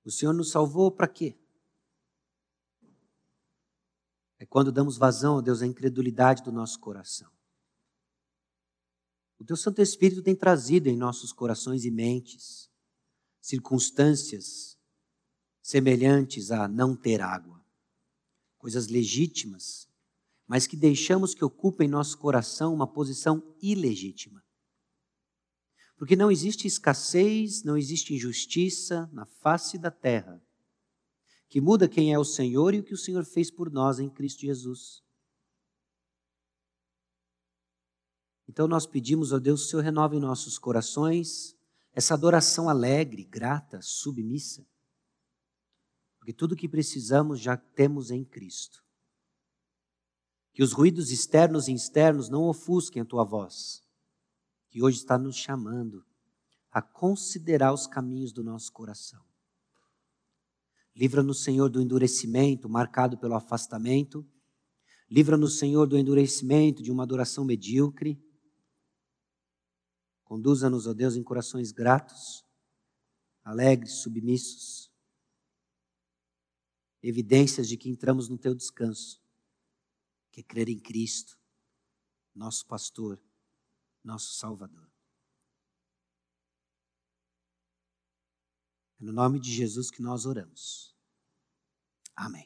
[0.03, 1.35] O Senhor nos salvou para quê?
[4.37, 7.31] É quando damos vazão, a Deus, à incredulidade do nosso coração.
[9.39, 12.69] O Teu Santo Espírito tem trazido em nossos corações e mentes
[13.41, 14.77] circunstâncias
[15.61, 17.63] semelhantes a não ter água,
[18.57, 19.89] coisas legítimas,
[20.47, 24.43] mas que deixamos que ocupem em nosso coração uma posição ilegítima.
[25.97, 30.41] Porque não existe escassez, não existe injustiça na face da terra
[31.55, 34.09] que muda quem é o Senhor e o que o Senhor fez por nós em
[34.09, 35.03] Cristo Jesus.
[38.47, 41.55] Então nós pedimos a Deus que o Senhor renove em nossos corações
[41.93, 44.67] essa adoração alegre, grata, submissa.
[46.19, 48.84] Porque tudo o que precisamos já temos em Cristo.
[50.55, 53.85] Que os ruídos externos e externos não ofusquem a tua voz
[54.75, 56.05] que hoje está nos chamando
[56.69, 59.23] a considerar os caminhos do nosso coração.
[60.93, 64.27] Livra-nos, Senhor, do endurecimento marcado pelo afastamento.
[65.09, 68.21] Livra-nos, Senhor, do endurecimento de uma adoração medíocre.
[70.25, 72.45] Conduza-nos, ó Deus, em corações gratos,
[73.45, 74.91] alegres, submissos.
[77.01, 79.23] Evidências de que entramos no teu descanso,
[80.35, 81.39] que é crer em Cristo,
[82.35, 83.17] nosso pastor
[84.03, 84.91] nosso Salvador.
[88.99, 90.93] É no nome de Jesus que nós oramos.
[92.13, 92.45] Amém.